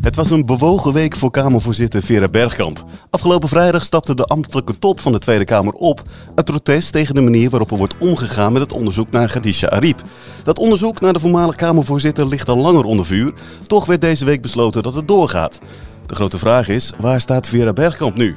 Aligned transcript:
Het 0.00 0.16
was 0.16 0.30
een 0.30 0.46
bewogen 0.46 0.92
week 0.92 1.16
voor 1.16 1.30
Kamervoorzitter 1.30 2.02
Vera 2.02 2.28
Bergkamp. 2.28 2.84
Afgelopen 3.10 3.48
vrijdag 3.48 3.84
stapte 3.84 4.14
de 4.14 4.24
ambtelijke 4.24 4.78
top 4.78 5.00
van 5.00 5.12
de 5.12 5.18
Tweede 5.18 5.44
Kamer 5.44 5.72
op. 5.72 6.02
Het 6.34 6.44
protest 6.44 6.92
tegen 6.92 7.14
de 7.14 7.20
manier 7.20 7.50
waarop 7.50 7.70
er 7.70 7.76
wordt 7.76 7.94
omgegaan 7.98 8.52
met 8.52 8.62
het 8.62 8.72
onderzoek 8.72 9.10
naar 9.10 9.28
Khadija 9.28 9.68
Ariep. 9.68 10.02
Dat 10.42 10.58
onderzoek 10.58 11.00
naar 11.00 11.12
de 11.12 11.18
voormalige 11.18 11.56
Kamervoorzitter 11.56 12.26
ligt 12.26 12.48
al 12.48 12.56
langer 12.56 12.84
onder 12.84 13.04
vuur. 13.04 13.32
Toch 13.66 13.86
werd 13.86 14.00
deze 14.00 14.24
week 14.24 14.42
besloten 14.42 14.82
dat 14.82 14.94
het 14.94 15.08
doorgaat. 15.08 15.58
De 16.06 16.14
grote 16.14 16.38
vraag 16.38 16.68
is, 16.68 16.92
waar 16.98 17.20
staat 17.20 17.48
Vera 17.48 17.72
Bergkamp 17.72 18.16
nu? 18.16 18.36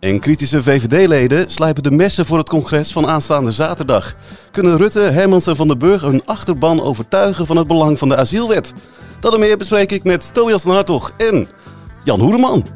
En 0.00 0.20
kritische 0.20 0.62
VVD-leden 0.62 1.50
slijpen 1.50 1.82
de 1.82 1.90
messen 1.90 2.26
voor 2.26 2.38
het 2.38 2.48
congres 2.48 2.92
van 2.92 3.06
aanstaande 3.06 3.52
zaterdag. 3.52 4.14
Kunnen 4.50 4.76
Rutte, 4.76 5.00
Hermans 5.00 5.46
en 5.46 5.56
Van 5.56 5.68
der 5.68 5.76
Burg 5.76 6.02
hun 6.02 6.26
achterban 6.26 6.82
overtuigen 6.82 7.46
van 7.46 7.56
het 7.56 7.66
belang 7.66 7.98
van 7.98 8.08
de 8.08 8.16
asielwet? 8.16 8.72
Dat 9.24 9.32
en 9.32 9.38
meer 9.38 9.56
bespreek 9.56 9.92
ik 9.92 10.04
met 10.04 10.34
Tobias 10.34 10.62
van 10.62 10.74
en 11.16 11.48
Jan 12.02 12.20
Hoereman. 12.20 12.66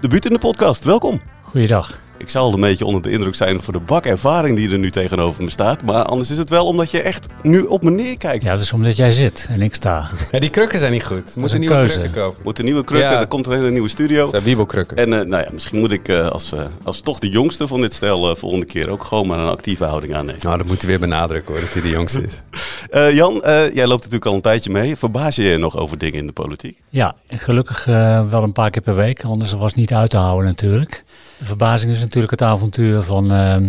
Debuut 0.00 0.24
in 0.24 0.32
de 0.32 0.38
podcast, 0.38 0.84
welkom. 0.84 1.20
Goeiedag. 1.42 2.03
Ik 2.24 2.30
zal 2.30 2.52
een 2.54 2.60
beetje 2.60 2.84
onder 2.84 3.02
de 3.02 3.10
indruk 3.10 3.34
zijn 3.34 3.62
voor 3.62 3.72
de 3.72 3.80
bak 3.80 4.06
ervaring 4.06 4.56
die 4.56 4.70
er 4.70 4.78
nu 4.78 4.90
tegenover 4.90 5.42
me 5.44 5.50
staat. 5.50 5.84
Maar 5.84 6.04
anders 6.04 6.30
is 6.30 6.38
het 6.38 6.48
wel 6.50 6.64
omdat 6.66 6.90
je 6.90 7.00
echt 7.02 7.26
nu 7.42 7.60
op 7.60 7.82
me 7.82 7.90
neerkijkt. 7.90 8.44
Ja, 8.44 8.52
dat 8.52 8.60
is 8.60 8.72
omdat 8.72 8.96
jij 8.96 9.10
zit 9.10 9.46
en 9.50 9.62
ik 9.62 9.74
sta. 9.74 10.08
Ja, 10.30 10.38
die 10.38 10.50
krukken 10.50 10.78
zijn 10.78 10.92
niet 10.92 11.04
goed. 11.04 11.36
Moet 11.36 11.48
een 11.48 11.54
een 11.54 11.60
nieuwe 11.60 11.74
keuze. 11.74 11.98
krukken 11.98 12.22
kopen. 12.22 12.40
Moet 12.44 12.58
een 12.58 12.64
nieuwe 12.64 12.84
krukken, 12.84 13.10
Ja. 13.10 13.20
er 13.20 13.26
komt 13.26 13.46
een 13.46 13.52
hele 13.52 13.70
nieuwe 13.70 13.88
studio. 13.88 14.20
Dat 14.20 14.30
zijn 14.30 14.42
wiebelkrukken. 14.42 14.96
En 14.96 15.12
eh, 15.12 15.26
nou 15.26 15.42
ja, 15.42 15.48
misschien 15.52 15.78
moet 15.78 15.92
ik 15.92 16.08
eh, 16.08 16.28
als, 16.28 16.52
eh, 16.52 16.60
als 16.82 17.00
toch 17.00 17.18
de 17.18 17.28
jongste 17.28 17.66
van 17.66 17.80
dit 17.80 17.92
stel 17.92 18.36
volgende 18.36 18.66
keer 18.66 18.88
ook 18.88 19.04
gewoon 19.04 19.26
maar 19.26 19.38
een 19.38 19.48
actieve 19.48 19.84
houding 19.84 20.14
aannemen. 20.14 20.40
Nou, 20.42 20.58
dat 20.58 20.66
moet 20.66 20.78
hij 20.80 20.88
weer 20.90 21.00
benadrukken 21.00 21.52
hoor, 21.52 21.62
dat 21.62 21.72
hij 21.72 21.82
de 21.82 21.88
jongste 21.88 22.22
is. 22.22 22.42
Eh, 22.90 23.12
Jan, 23.14 23.42
eh, 23.42 23.74
jij 23.74 23.86
loopt 23.86 24.02
natuurlijk 24.02 24.26
al 24.26 24.34
een 24.34 24.40
tijdje 24.40 24.70
mee. 24.70 24.96
Verbaas 24.96 25.36
je 25.36 25.42
je 25.42 25.58
nog 25.58 25.76
over 25.76 25.98
dingen 25.98 26.18
in 26.18 26.26
de 26.26 26.32
politiek? 26.32 26.82
Ja, 26.88 27.14
gelukkig 27.28 27.84
wel 28.30 28.42
een 28.42 28.52
paar 28.52 28.70
keer 28.70 28.82
per 28.82 28.94
week, 28.94 29.24
anders 29.24 29.52
was 29.52 29.70
het 29.70 29.80
niet 29.80 29.92
uit 29.92 30.10
te 30.10 30.16
houden 30.16 30.44
natuurlijk. 30.44 31.02
De 31.38 31.44
verbazing 31.44 31.92
is 31.92 31.98
natuurlijk 31.98 32.13
het 32.30 32.42
avontuur 32.42 33.02
van, 33.02 33.32
ehm, 33.32 33.68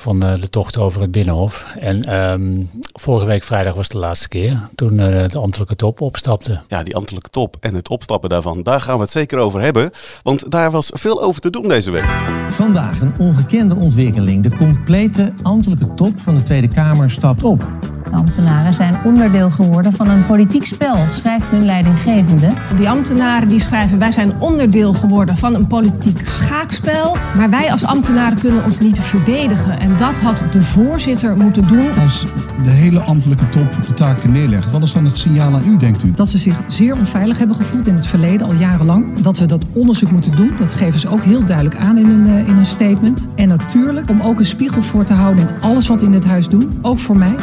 van 0.00 0.22
eh, 0.22 0.40
de 0.40 0.50
tocht 0.50 0.78
over 0.78 1.00
het 1.00 1.10
Binnenhof. 1.10 1.66
En 1.78 2.02
ehm, 2.02 2.62
vorige 2.92 3.26
week 3.26 3.42
vrijdag 3.42 3.74
was 3.74 3.88
de 3.88 3.98
laatste 3.98 4.28
keer 4.28 4.68
toen 4.74 5.00
eh, 5.00 5.28
de 5.28 5.38
ambtelijke 5.38 5.76
top 5.76 6.00
opstapte. 6.00 6.60
Ja, 6.68 6.82
die 6.82 6.96
ambtelijke 6.96 7.30
top 7.30 7.56
en 7.60 7.74
het 7.74 7.88
opstappen 7.88 8.30
daarvan, 8.30 8.62
daar 8.62 8.80
gaan 8.80 8.96
we 8.96 9.02
het 9.02 9.10
zeker 9.10 9.38
over 9.38 9.60
hebben. 9.60 9.90
Want 10.22 10.50
daar 10.50 10.70
was 10.70 10.90
veel 10.92 11.22
over 11.22 11.40
te 11.40 11.50
doen 11.50 11.68
deze 11.68 11.90
week. 11.90 12.08
Vandaag 12.48 13.00
een 13.00 13.14
ongekende 13.18 13.74
ontwikkeling. 13.74 14.42
De 14.42 14.56
complete 14.56 15.32
ambtelijke 15.42 15.94
top 15.94 16.18
van 16.20 16.34
de 16.34 16.42
Tweede 16.42 16.68
Kamer 16.68 17.10
stapt 17.10 17.42
op. 17.42 17.68
De 18.10 18.16
ambtenaren 18.16 18.72
zijn 18.72 18.96
onderdeel 19.04 19.50
geworden 19.50 19.92
van 19.92 20.08
een 20.08 20.26
politiek 20.26 20.66
spel, 20.66 20.96
schrijft 21.14 21.48
hun 21.48 21.64
leidinggevende. 21.64 22.50
Die 22.76 22.88
ambtenaren 22.88 23.48
die 23.48 23.60
schrijven, 23.60 23.98
wij 23.98 24.12
zijn 24.12 24.40
onderdeel 24.40 24.92
geworden 24.92 25.36
van 25.36 25.54
een 25.54 25.66
politiek 25.66 26.26
schaakspel. 26.26 27.16
Maar 27.36 27.50
wij 27.50 27.72
als 27.72 27.84
ambtenaren 27.84 28.38
kunnen 28.38 28.64
ons 28.64 28.78
niet 28.78 29.00
verdedigen. 29.00 29.80
En 29.80 29.89
dat 29.96 30.18
had 30.18 30.44
de 30.52 30.62
voorzitter 30.62 31.36
moeten 31.36 31.66
doen. 31.66 31.94
Als 32.02 32.24
de 32.62 32.70
hele 32.70 33.00
ambtelijke 33.00 33.48
top 33.48 33.68
de 33.86 33.94
taken 33.94 34.32
neerlegt, 34.32 34.70
wat 34.70 34.82
is 34.82 34.92
dan 34.92 35.04
het 35.04 35.16
signaal 35.16 35.54
aan 35.54 35.66
u, 35.66 35.76
denkt 35.76 36.04
u? 36.04 36.12
Dat 36.12 36.28
ze 36.28 36.38
zich 36.38 36.60
zeer 36.66 36.96
onveilig 36.96 37.38
hebben 37.38 37.56
gevoeld 37.56 37.86
in 37.86 37.94
het 37.94 38.06
verleden, 38.06 38.46
al 38.46 38.54
jarenlang. 38.54 39.20
Dat 39.20 39.38
we 39.38 39.46
dat 39.46 39.64
onderzoek 39.72 40.10
moeten 40.10 40.36
doen. 40.36 40.52
Dat 40.58 40.74
geven 40.74 41.00
ze 41.00 41.08
ook 41.08 41.22
heel 41.22 41.44
duidelijk 41.44 41.76
aan 41.76 41.98
in 41.98 42.06
hun, 42.06 42.26
eh, 42.26 42.48
in 42.48 42.54
hun 42.54 42.64
statement. 42.64 43.26
En 43.34 43.48
natuurlijk 43.48 44.10
om 44.10 44.22
ook 44.22 44.38
een 44.38 44.46
spiegel 44.46 44.82
voor 44.82 45.04
te 45.04 45.14
houden 45.14 45.48
in 45.48 45.54
alles 45.60 45.86
wat 45.86 46.00
we 46.00 46.06
in 46.06 46.12
dit 46.12 46.24
huis 46.24 46.48
doen. 46.48 46.78
Ook 46.82 46.98
voor 46.98 47.16
mij. 47.16 47.34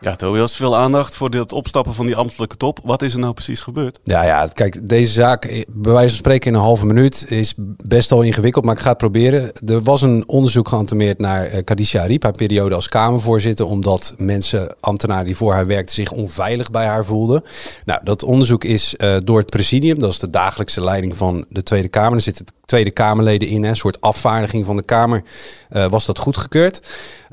Ja, 0.00 0.16
Tobias, 0.16 0.56
veel 0.56 0.76
aandacht 0.76 1.16
voor 1.16 1.30
dit 1.30 1.52
opstappen 1.52 1.94
van 1.94 2.06
die 2.06 2.16
ambtelijke 2.16 2.56
top. 2.56 2.78
Wat 2.84 3.02
is 3.02 3.12
er 3.12 3.18
nou 3.18 3.32
precies 3.32 3.60
gebeurd? 3.60 3.98
Ja, 4.04 4.24
ja, 4.24 4.46
kijk, 4.52 4.88
deze 4.88 5.12
zaak, 5.12 5.44
eh, 5.44 5.62
bij 5.68 5.92
wijze 5.92 6.08
van 6.08 6.16
spreken 6.16 6.50
in 6.50 6.56
een 6.56 6.62
halve 6.64 6.86
minuut, 6.86 7.24
is 7.28 7.54
best 7.84 8.10
wel 8.10 8.22
ingewikkeld, 8.22 8.64
maar 8.64 8.74
ik 8.74 8.80
ga 8.80 8.88
het 8.88 8.98
proberen. 8.98 9.52
Er 9.66 9.82
was 9.82 10.02
een 10.02 10.24
onderzoek 10.26 10.68
geantemeerd 10.68 11.18
naar 11.18 11.46
eh, 11.46 11.64
Khadija 11.64 12.02
Ariep, 12.02 12.22
haar 12.22 12.32
periode 12.32 12.74
als 12.74 12.88
Kamervoorzitter, 12.88 13.66
omdat 13.66 14.14
mensen, 14.16 14.76
ambtenaren 14.80 15.24
die 15.24 15.36
voor 15.36 15.52
haar 15.52 15.66
werkten, 15.66 15.94
zich 15.94 16.12
onveilig 16.12 16.70
bij 16.70 16.86
haar 16.86 17.04
voelden. 17.04 17.42
Nou, 17.84 18.00
dat 18.04 18.22
onderzoek 18.22 18.64
is 18.64 18.96
eh, 18.96 19.16
door 19.24 19.38
het 19.38 19.50
presidium, 19.50 19.98
dat 19.98 20.10
is 20.10 20.18
de 20.18 20.30
dagelijkse 20.30 20.84
leiding 20.84 21.16
van 21.16 21.46
de 21.48 21.62
Tweede 21.62 21.88
Kamer. 21.88 22.14
Er 22.14 22.20
zitten 22.20 22.46
Tweede 22.66 22.90
Kamerleden 22.90 23.48
in, 23.48 23.64
een 23.64 23.76
soort 23.76 24.00
afvaardiging 24.00 24.64
van 24.64 24.76
de 24.76 24.84
Kamer, 24.84 25.22
eh, 25.68 25.86
was 25.86 26.06
dat 26.06 26.18
goedgekeurd. 26.18 26.80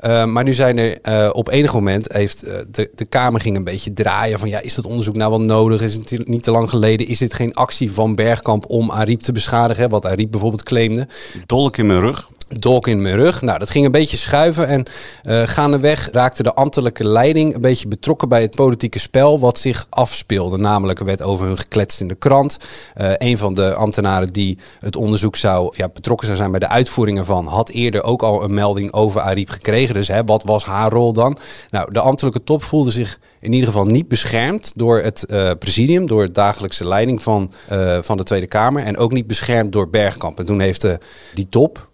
Uh, 0.00 0.24
maar 0.24 0.44
nu 0.44 0.52
zijn 0.52 0.78
er 0.78 0.98
uh, 1.02 1.30
op 1.32 1.48
enig 1.48 1.72
moment 1.72 2.12
heeft 2.12 2.40
de, 2.70 2.90
de 2.94 3.04
Kamer 3.04 3.40
ging 3.40 3.56
een 3.56 3.64
beetje 3.64 3.92
draaien 3.92 4.38
van 4.38 4.48
ja, 4.48 4.60
is 4.60 4.74
dat 4.74 4.86
onderzoek 4.86 5.16
nou 5.16 5.30
wel 5.30 5.40
nodig? 5.40 5.82
Is 5.82 5.94
het 5.94 6.28
niet 6.28 6.42
te 6.42 6.50
lang 6.50 6.68
geleden? 6.68 7.06
Is 7.06 7.18
dit 7.18 7.34
geen 7.34 7.54
actie 7.54 7.92
van 7.92 8.14
Bergkamp 8.14 8.64
om 8.68 8.90
Ariep 8.90 9.20
te 9.20 9.32
beschadigen? 9.32 9.88
Wat 9.88 10.06
Ariep 10.06 10.30
bijvoorbeeld 10.30 10.62
claimde. 10.62 11.08
Dolk 11.46 11.76
in 11.76 11.86
mijn 11.86 12.00
rug. 12.00 12.28
Dolk 12.60 12.86
in 12.86 13.02
mijn 13.02 13.14
rug. 13.14 13.42
Nou, 13.42 13.58
dat 13.58 13.70
ging 13.70 13.84
een 13.84 13.90
beetje 13.90 14.16
schuiven. 14.16 14.68
En 14.68 14.86
uh, 15.22 15.42
gaandeweg 15.44 16.08
raakte 16.12 16.42
de 16.42 16.54
ambtelijke 16.54 17.04
leiding 17.04 17.54
een 17.54 17.60
beetje 17.60 17.88
betrokken 17.88 18.28
bij 18.28 18.42
het 18.42 18.54
politieke 18.54 18.98
spel 18.98 19.40
wat 19.40 19.58
zich 19.58 19.86
afspeelde. 19.90 20.58
Namelijk, 20.58 20.98
er 20.98 21.04
werd 21.04 21.22
over 21.22 21.46
hun 21.46 21.58
gekletst 21.58 22.00
in 22.00 22.08
de 22.08 22.14
krant. 22.14 22.56
Uh, 22.96 23.10
een 23.18 23.38
van 23.38 23.52
de 23.52 23.74
ambtenaren 23.74 24.28
die 24.28 24.58
het 24.80 24.96
onderzoek 24.96 25.36
zou 25.36 25.74
ja, 25.76 25.88
betrokken 25.88 26.26
zou 26.26 26.38
zijn 26.38 26.50
bij 26.50 26.60
de 26.60 26.68
uitvoering 26.68 27.18
ervan, 27.18 27.46
had 27.46 27.68
eerder 27.68 28.02
ook 28.02 28.22
al 28.22 28.44
een 28.44 28.54
melding 28.54 28.92
over 28.92 29.20
Ariep 29.20 29.50
gekregen. 29.50 29.94
Dus 29.94 30.08
hè, 30.08 30.24
wat 30.24 30.42
was 30.42 30.64
haar 30.64 30.90
rol 30.90 31.12
dan? 31.12 31.36
Nou, 31.70 31.92
de 31.92 32.00
ambtelijke 32.00 32.44
top 32.44 32.64
voelde 32.64 32.90
zich 32.90 33.18
in 33.40 33.52
ieder 33.52 33.68
geval 33.68 33.84
niet 33.84 34.08
beschermd 34.08 34.72
door 34.74 35.00
het 35.00 35.24
uh, 35.26 35.50
presidium, 35.58 36.06
door 36.06 36.26
de 36.26 36.32
dagelijkse 36.32 36.86
leiding 36.86 37.22
van, 37.22 37.52
van 38.00 38.16
de 38.16 38.22
Tweede 38.22 38.46
Kamer. 38.46 38.82
En 38.82 38.96
ook 38.96 39.12
niet 39.12 39.26
beschermd 39.26 39.72
door 39.72 39.88
Bergkamp. 39.88 40.38
En 40.38 40.46
toen 40.46 40.60
heeft 40.60 40.86
die 41.34 41.48
top, 41.48 41.88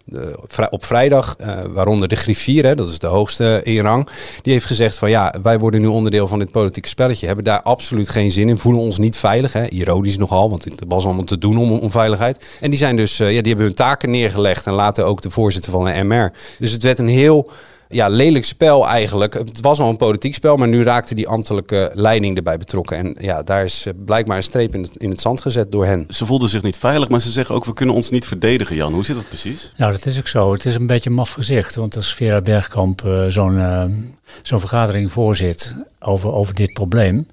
op 0.69 0.85
vrijdag, 0.85 1.35
uh, 1.41 1.47
waaronder 1.73 2.07
de 2.07 2.15
griffier, 2.15 2.65
hè, 2.65 2.75
dat 2.75 2.89
is 2.89 2.99
de 2.99 3.07
hoogste 3.07 3.59
in 3.63 3.79
rang, 3.79 4.09
die 4.41 4.53
heeft 4.53 4.65
gezegd 4.65 4.97
van 4.97 5.09
ja, 5.09 5.33
wij 5.43 5.59
worden 5.59 5.81
nu 5.81 5.87
onderdeel 5.87 6.27
van 6.27 6.39
dit 6.39 6.51
politieke 6.51 6.87
spelletje, 6.87 7.25
hebben 7.25 7.45
daar 7.45 7.61
absoluut 7.61 8.09
geen 8.09 8.31
zin 8.31 8.49
in, 8.49 8.57
voelen 8.57 8.81
ons 8.81 8.97
niet 8.97 9.17
veilig, 9.17 9.53
hè, 9.53 9.69
ironisch 9.69 10.17
nogal, 10.17 10.49
want 10.49 10.63
het 10.63 10.83
was 10.87 11.05
allemaal 11.05 11.23
te 11.23 11.37
doen 11.37 11.57
om 11.57 11.71
onveiligheid. 11.71 12.45
En 12.59 12.69
die 12.69 12.79
zijn 12.79 12.95
dus, 12.95 13.19
uh, 13.19 13.27
ja, 13.27 13.39
die 13.39 13.47
hebben 13.47 13.65
hun 13.65 13.75
taken 13.75 14.09
neergelegd 14.09 14.65
en 14.65 14.73
later 14.73 15.03
ook 15.03 15.21
de 15.21 15.29
voorzitter 15.29 15.71
van 15.71 15.85
de 15.85 16.03
MR. 16.03 16.31
Dus 16.59 16.71
het 16.71 16.83
werd 16.83 16.99
een 16.99 17.07
heel 17.07 17.51
ja, 17.91 18.07
lelijk 18.07 18.45
spel 18.45 18.87
eigenlijk. 18.87 19.33
Het 19.33 19.61
was 19.61 19.79
al 19.79 19.89
een 19.89 19.97
politiek 19.97 20.33
spel, 20.33 20.57
maar 20.57 20.67
nu 20.67 20.83
raakte 20.83 21.15
die 21.15 21.27
ambtelijke 21.27 21.91
leiding 21.93 22.37
erbij 22.37 22.57
betrokken. 22.57 22.97
En 22.97 23.15
ja, 23.19 23.43
daar 23.43 23.63
is 23.63 23.85
eh, 23.85 23.93
blijkbaar 24.05 24.37
een 24.37 24.43
streep 24.43 24.73
in 24.73 24.81
het, 24.81 24.91
in 24.97 25.09
het 25.09 25.21
zand 25.21 25.41
gezet 25.41 25.71
door 25.71 25.85
hen. 25.85 26.05
Ze 26.09 26.25
voelden 26.25 26.49
zich 26.49 26.63
niet 26.63 26.77
veilig, 26.77 27.09
maar 27.09 27.21
ze 27.21 27.31
zeggen 27.31 27.55
ook, 27.55 27.65
we 27.65 27.73
kunnen 27.73 27.95
ons 27.95 28.09
niet 28.09 28.25
verdedigen, 28.25 28.75
Jan. 28.75 28.93
Hoe 28.93 29.05
zit 29.05 29.15
dat 29.15 29.27
precies? 29.27 29.73
Nou, 29.77 29.91
dat 29.91 30.05
is 30.05 30.17
ook 30.17 30.27
zo. 30.27 30.53
Het 30.53 30.65
is 30.65 30.75
een 30.75 30.87
beetje 30.87 31.09
een 31.09 31.15
maf 31.15 31.31
gezicht. 31.31 31.75
Want 31.75 31.95
als 31.95 32.13
Vera 32.13 32.41
Bergkamp 32.41 33.01
uh, 33.05 33.25
zo'n 33.27 33.55
uh, 33.55 33.83
zo'n 34.41 34.59
vergadering 34.59 35.11
voorzit 35.11 35.75
over, 35.99 36.33
over 36.33 36.55
dit 36.55 36.73
probleem... 36.73 37.27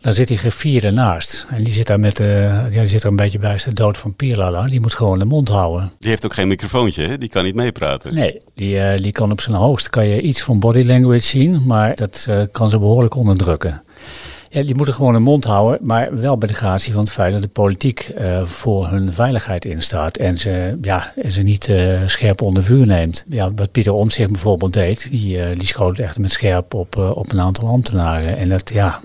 dan 0.00 0.14
zit 0.14 0.28
die 0.28 0.38
griffier 0.38 0.84
ernaast. 0.84 1.46
En 1.50 1.64
die 1.64 1.72
zit 1.72 1.86
daar 1.86 2.00
met, 2.00 2.20
uh, 2.20 2.48
ja, 2.52 2.80
die 2.80 2.86
zit 2.86 3.02
er 3.02 3.08
een 3.08 3.16
beetje 3.16 3.38
bij 3.38 3.60
de 3.64 3.72
dood 3.72 3.98
van 3.98 4.14
Pierlala. 4.14 4.66
Die 4.66 4.80
moet 4.80 4.94
gewoon 4.94 5.18
de 5.18 5.24
mond 5.24 5.48
houden. 5.48 5.92
Die 5.98 6.10
heeft 6.10 6.24
ook 6.24 6.34
geen 6.34 6.48
microfoontje, 6.48 7.06
hè? 7.06 7.18
die 7.18 7.28
kan 7.28 7.44
niet 7.44 7.54
meepraten. 7.54 8.14
Nee, 8.14 8.36
die, 8.54 8.74
uh, 8.74 8.96
die 8.96 9.12
kan 9.12 9.30
op 9.30 9.40
zijn 9.40 9.56
hoogst 9.56 9.90
kan 9.90 10.06
je 10.06 10.20
iets 10.20 10.42
van 10.42 10.60
body 10.60 10.82
language 10.82 11.26
zien, 11.26 11.62
maar 11.66 11.94
dat 11.94 12.26
uh, 12.28 12.42
kan 12.52 12.68
ze 12.68 12.78
behoorlijk 12.78 13.14
onderdrukken. 13.14 13.82
Ja, 14.48 14.62
die 14.62 14.74
moeten 14.74 14.94
gewoon 14.94 15.12
de 15.12 15.18
mond 15.18 15.44
houden, 15.44 15.86
maar 15.86 16.18
wel 16.18 16.38
bij 16.38 16.48
de 16.48 16.54
gratie 16.54 16.92
van 16.92 17.02
het 17.02 17.12
feit 17.12 17.32
dat 17.32 17.42
de 17.42 17.48
politiek 17.48 18.12
uh, 18.18 18.42
voor 18.42 18.88
hun 18.88 19.12
veiligheid 19.12 19.64
instaat 19.64 20.16
en 20.16 20.36
ze, 20.36 20.78
ja, 20.80 21.12
en 21.22 21.32
ze 21.32 21.42
niet 21.42 21.68
uh, 21.68 22.00
scherp 22.06 22.42
onder 22.42 22.64
vuur 22.64 22.86
neemt. 22.86 23.24
Ja, 23.28 23.52
wat 23.54 23.70
Pieter 23.70 23.92
Omtzigt 23.92 24.30
bijvoorbeeld 24.30 24.72
deed, 24.72 25.10
die, 25.10 25.36
uh, 25.36 25.58
die 25.58 25.66
schoot 25.66 25.98
echt 25.98 26.18
met 26.18 26.32
scherp 26.32 26.74
op, 26.74 26.96
op 26.96 27.32
een 27.32 27.40
aantal 27.40 27.68
ambtenaren. 27.68 28.36
En 28.36 28.48
dat, 28.48 28.70
ja, 28.74 29.00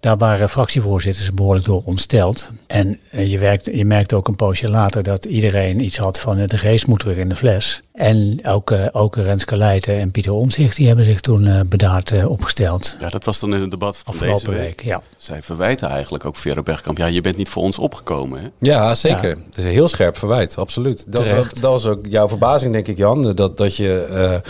daar 0.00 0.16
waren 0.16 0.48
fractievoorzitters 0.48 1.34
behoorlijk 1.34 1.64
door 1.64 1.82
ontsteld. 1.84 2.50
En 2.66 3.00
je, 3.10 3.38
werkt, 3.38 3.66
je 3.72 3.84
merkt 3.84 4.12
ook 4.12 4.28
een 4.28 4.36
poosje 4.36 4.68
later 4.68 5.02
dat 5.02 5.24
iedereen 5.24 5.80
iets 5.80 5.96
had 5.96 6.20
van 6.20 6.46
de 6.46 6.58
geest 6.58 6.86
moet 6.86 7.02
weer 7.02 7.18
in 7.18 7.28
de 7.28 7.36
fles. 7.36 7.82
En 7.92 8.40
ook, 8.46 8.70
uh, 8.70 8.86
ook 8.92 9.16
Renske 9.16 9.56
Leijten 9.56 9.98
en 9.98 10.10
Pieter 10.10 10.32
Omzicht 10.32 10.76
die 10.76 10.86
hebben 10.86 11.04
zich 11.04 11.20
toen 11.20 11.46
uh, 11.46 11.60
bedaard 11.66 12.10
uh, 12.10 12.30
opgesteld. 12.30 12.96
Ja, 13.00 13.08
dat 13.08 13.24
was 13.24 13.40
dan 13.40 13.54
in 13.54 13.60
het 13.60 13.70
debat 13.70 13.96
van 13.96 14.12
Afgelopen 14.12 14.44
deze 14.44 14.58
week. 14.58 14.80
week. 14.80 14.82
Ja. 14.84 15.02
Zij 15.16 15.42
verwijten 15.42 15.88
eigenlijk 15.88 16.24
ook 16.24 16.36
Vera 16.36 16.62
Bergkamp. 16.62 16.98
Ja, 16.98 17.06
je 17.06 17.20
bent 17.20 17.36
niet 17.36 17.48
voor 17.48 17.62
ons 17.62 17.78
opgekomen. 17.78 18.40
Hè? 18.42 18.48
Ja, 18.58 18.94
zeker. 18.94 19.28
Ja. 19.28 19.36
Het 19.46 19.56
is 19.56 19.64
een 19.64 19.70
heel 19.70 19.88
scherp 19.88 20.18
verwijt, 20.18 20.58
absoluut. 20.58 21.04
Dat, 21.08 21.24
dat, 21.24 21.50
dat, 21.50 21.60
was 21.60 21.86
ook 21.86 22.06
jouw 22.06 22.28
verbazing, 22.28 22.72
denk 22.72 22.88
ik, 22.88 22.96
Jan. 22.96 23.32
Dat, 23.34 23.56
dat 23.56 23.76
je 23.76 24.40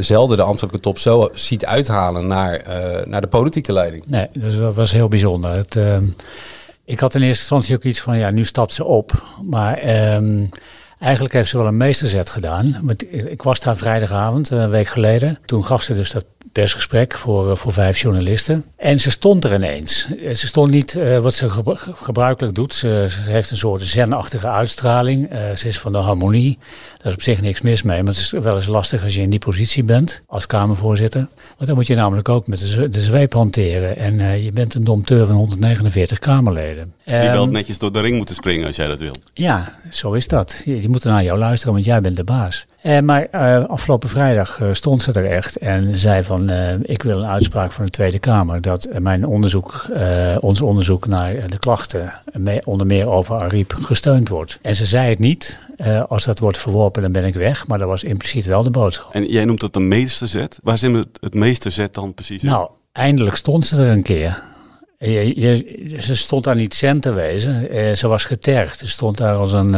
zelden 0.00 0.36
de 0.36 0.42
ambtelijke 0.42 0.80
top 0.80 0.98
zo 0.98 1.28
ziet 1.32 1.66
uithalen 1.66 2.26
naar, 2.26 2.62
naar 3.04 3.20
de 3.20 3.26
politieke 3.26 3.72
leiding. 3.72 4.04
Nee, 4.06 4.28
dus 4.32 4.58
dat 4.58 4.74
was 4.74 4.92
heel 4.92 5.08
bijzonder. 5.08 5.50
Het, 5.50 5.76
ehm, 5.76 6.04
ik 6.84 7.00
had 7.00 7.14
in 7.14 7.22
eerste 7.22 7.40
instantie 7.40 7.76
ook 7.76 7.84
iets 7.84 8.00
van, 8.00 8.18
ja, 8.18 8.30
nu 8.30 8.44
stapt 8.44 8.72
ze 8.72 8.84
op. 8.84 9.24
Maar 9.42 10.14
um, 10.14 10.50
eigenlijk 10.98 11.34
heeft 11.34 11.48
ze 11.48 11.56
wel 11.56 11.66
een 11.66 11.76
meesterzet 11.76 12.28
gedaan. 12.28 12.90
Ik 13.08 13.42
was 13.42 13.60
daar 13.60 13.76
vrijdagavond, 13.76 14.50
een 14.50 14.70
week 14.70 14.88
geleden. 14.88 15.38
Toen 15.44 15.64
gaf 15.64 15.82
ze 15.82 15.94
dus 15.94 16.10
dat 16.10 16.24
persgesprek 16.52 17.16
voor, 17.16 17.56
voor 17.56 17.72
vijf 17.72 17.98
journalisten. 17.98 18.64
En 18.76 19.00
ze 19.00 19.10
stond 19.10 19.44
er 19.44 19.54
ineens. 19.54 20.08
Ze 20.32 20.46
stond 20.46 20.70
niet 20.70 20.98
wat 21.20 21.34
ze 21.34 21.50
gebruikelijk 21.94 22.54
doet. 22.54 22.74
Ze, 22.74 23.06
heeft 23.10 23.50
een 23.50 23.56
soort 23.56 23.82
zenachtige 23.82 24.48
uitstraling. 24.48 25.28
Ze 25.54 25.68
is 25.68 25.78
van 25.78 25.92
de 25.92 25.98
harmonie. 25.98 26.58
Daar 27.06 27.14
is 27.14 27.20
op 27.20 27.30
zich 27.34 27.42
niks 27.42 27.60
mis 27.60 27.82
mee. 27.82 28.02
Maar 28.02 28.12
het 28.12 28.22
is 28.22 28.30
wel 28.30 28.56
eens 28.56 28.66
lastig 28.66 29.02
als 29.02 29.14
je 29.14 29.20
in 29.20 29.30
die 29.30 29.38
positie 29.38 29.84
bent 29.84 30.22
als 30.26 30.46
Kamervoorzitter. 30.46 31.26
Want 31.56 31.66
dan 31.66 31.74
moet 31.74 31.86
je 31.86 31.94
namelijk 31.94 32.28
ook 32.28 32.46
met 32.46 32.58
de, 32.58 32.88
de 32.88 33.00
zweep 33.00 33.32
hanteren. 33.32 33.96
En 33.96 34.14
uh, 34.14 34.44
je 34.44 34.52
bent 34.52 34.74
een 34.74 34.84
domteur 34.84 35.26
van 35.26 35.36
149 35.36 36.18
Kamerleden. 36.18 36.94
Die 37.04 37.16
wel 37.16 37.46
um, 37.46 37.52
netjes 37.52 37.78
door 37.78 37.92
de 37.92 38.00
ring 38.00 38.16
moeten 38.16 38.34
springen 38.34 38.66
als 38.66 38.76
jij 38.76 38.86
dat 38.86 38.98
wil. 38.98 39.14
Ja, 39.34 39.72
zo 39.90 40.12
is 40.12 40.28
dat. 40.28 40.60
Die, 40.64 40.80
die 40.80 40.88
moeten 40.88 41.10
naar 41.10 41.22
jou 41.22 41.38
luisteren, 41.38 41.74
want 41.74 41.86
jij 41.86 42.00
bent 42.00 42.16
de 42.16 42.24
baas. 42.24 42.66
Uh, 42.86 43.00
maar 43.00 43.28
uh, 43.34 43.64
afgelopen 43.64 44.08
vrijdag 44.08 44.60
uh, 44.60 44.68
stond 44.72 45.02
ze 45.02 45.12
er 45.12 45.30
echt 45.30 45.56
en 45.56 45.96
zei 45.96 46.22
van 46.22 46.50
ik 46.82 47.02
wil 47.02 47.18
een 47.18 47.28
uitspraak 47.28 47.72
van 47.72 47.84
de 47.84 47.90
Tweede 47.90 48.18
Kamer 48.18 48.60
dat 48.60 48.88
mijn 48.98 49.26
onderzoek, 49.26 49.86
ons 50.40 50.60
onderzoek 50.60 51.06
naar 51.06 51.50
de 51.50 51.58
klachten, 51.58 52.12
mee, 52.32 52.66
onder 52.66 52.86
meer 52.86 53.08
over 53.08 53.36
Ariep, 53.36 53.76
gesteund 53.80 54.28
wordt. 54.28 54.58
En 54.62 54.74
ze 54.74 54.86
zei 54.86 55.08
het 55.08 55.18
niet. 55.18 55.58
als 56.08 56.24
dat 56.24 56.38
wordt 56.38 56.58
verworpen, 56.58 57.02
dan 57.02 57.12
ben 57.12 57.24
ik 57.24 57.34
weg. 57.34 57.66
Maar 57.66 57.78
dat 57.78 57.88
was 57.88 58.04
impliciet 58.04 58.44
wel 58.44 58.62
de 58.62 58.70
boodschap. 58.70 59.14
En 59.14 59.24
jij 59.24 59.44
noemt 59.44 59.60
dat 59.60 59.74
de 59.74 59.80
meesterzet. 59.80 60.58
Waar 60.62 60.78
zit 60.78 60.92
het, 60.92 61.08
het 61.20 61.34
meesterzet 61.34 61.94
dan 61.94 62.14
precies 62.14 62.42
in? 62.42 62.48
Nou, 62.48 62.70
eindelijk 62.92 63.36
stond 63.36 63.66
ze 63.66 63.82
er 63.82 63.88
een 63.88 64.02
keer. 64.02 64.42
Je, 64.98 65.40
je, 65.40 65.96
ze 66.00 66.14
stond 66.14 66.44
daar 66.44 66.54
niet 66.54 66.74
cent 66.74 67.02
te 67.02 67.12
wezen. 67.12 67.96
ze 67.96 68.08
was 68.08 68.24
getergd. 68.24 68.78
Ze 68.78 68.88
stond 68.88 69.16
daar 69.16 69.36
als 69.36 69.52
een 69.52 69.74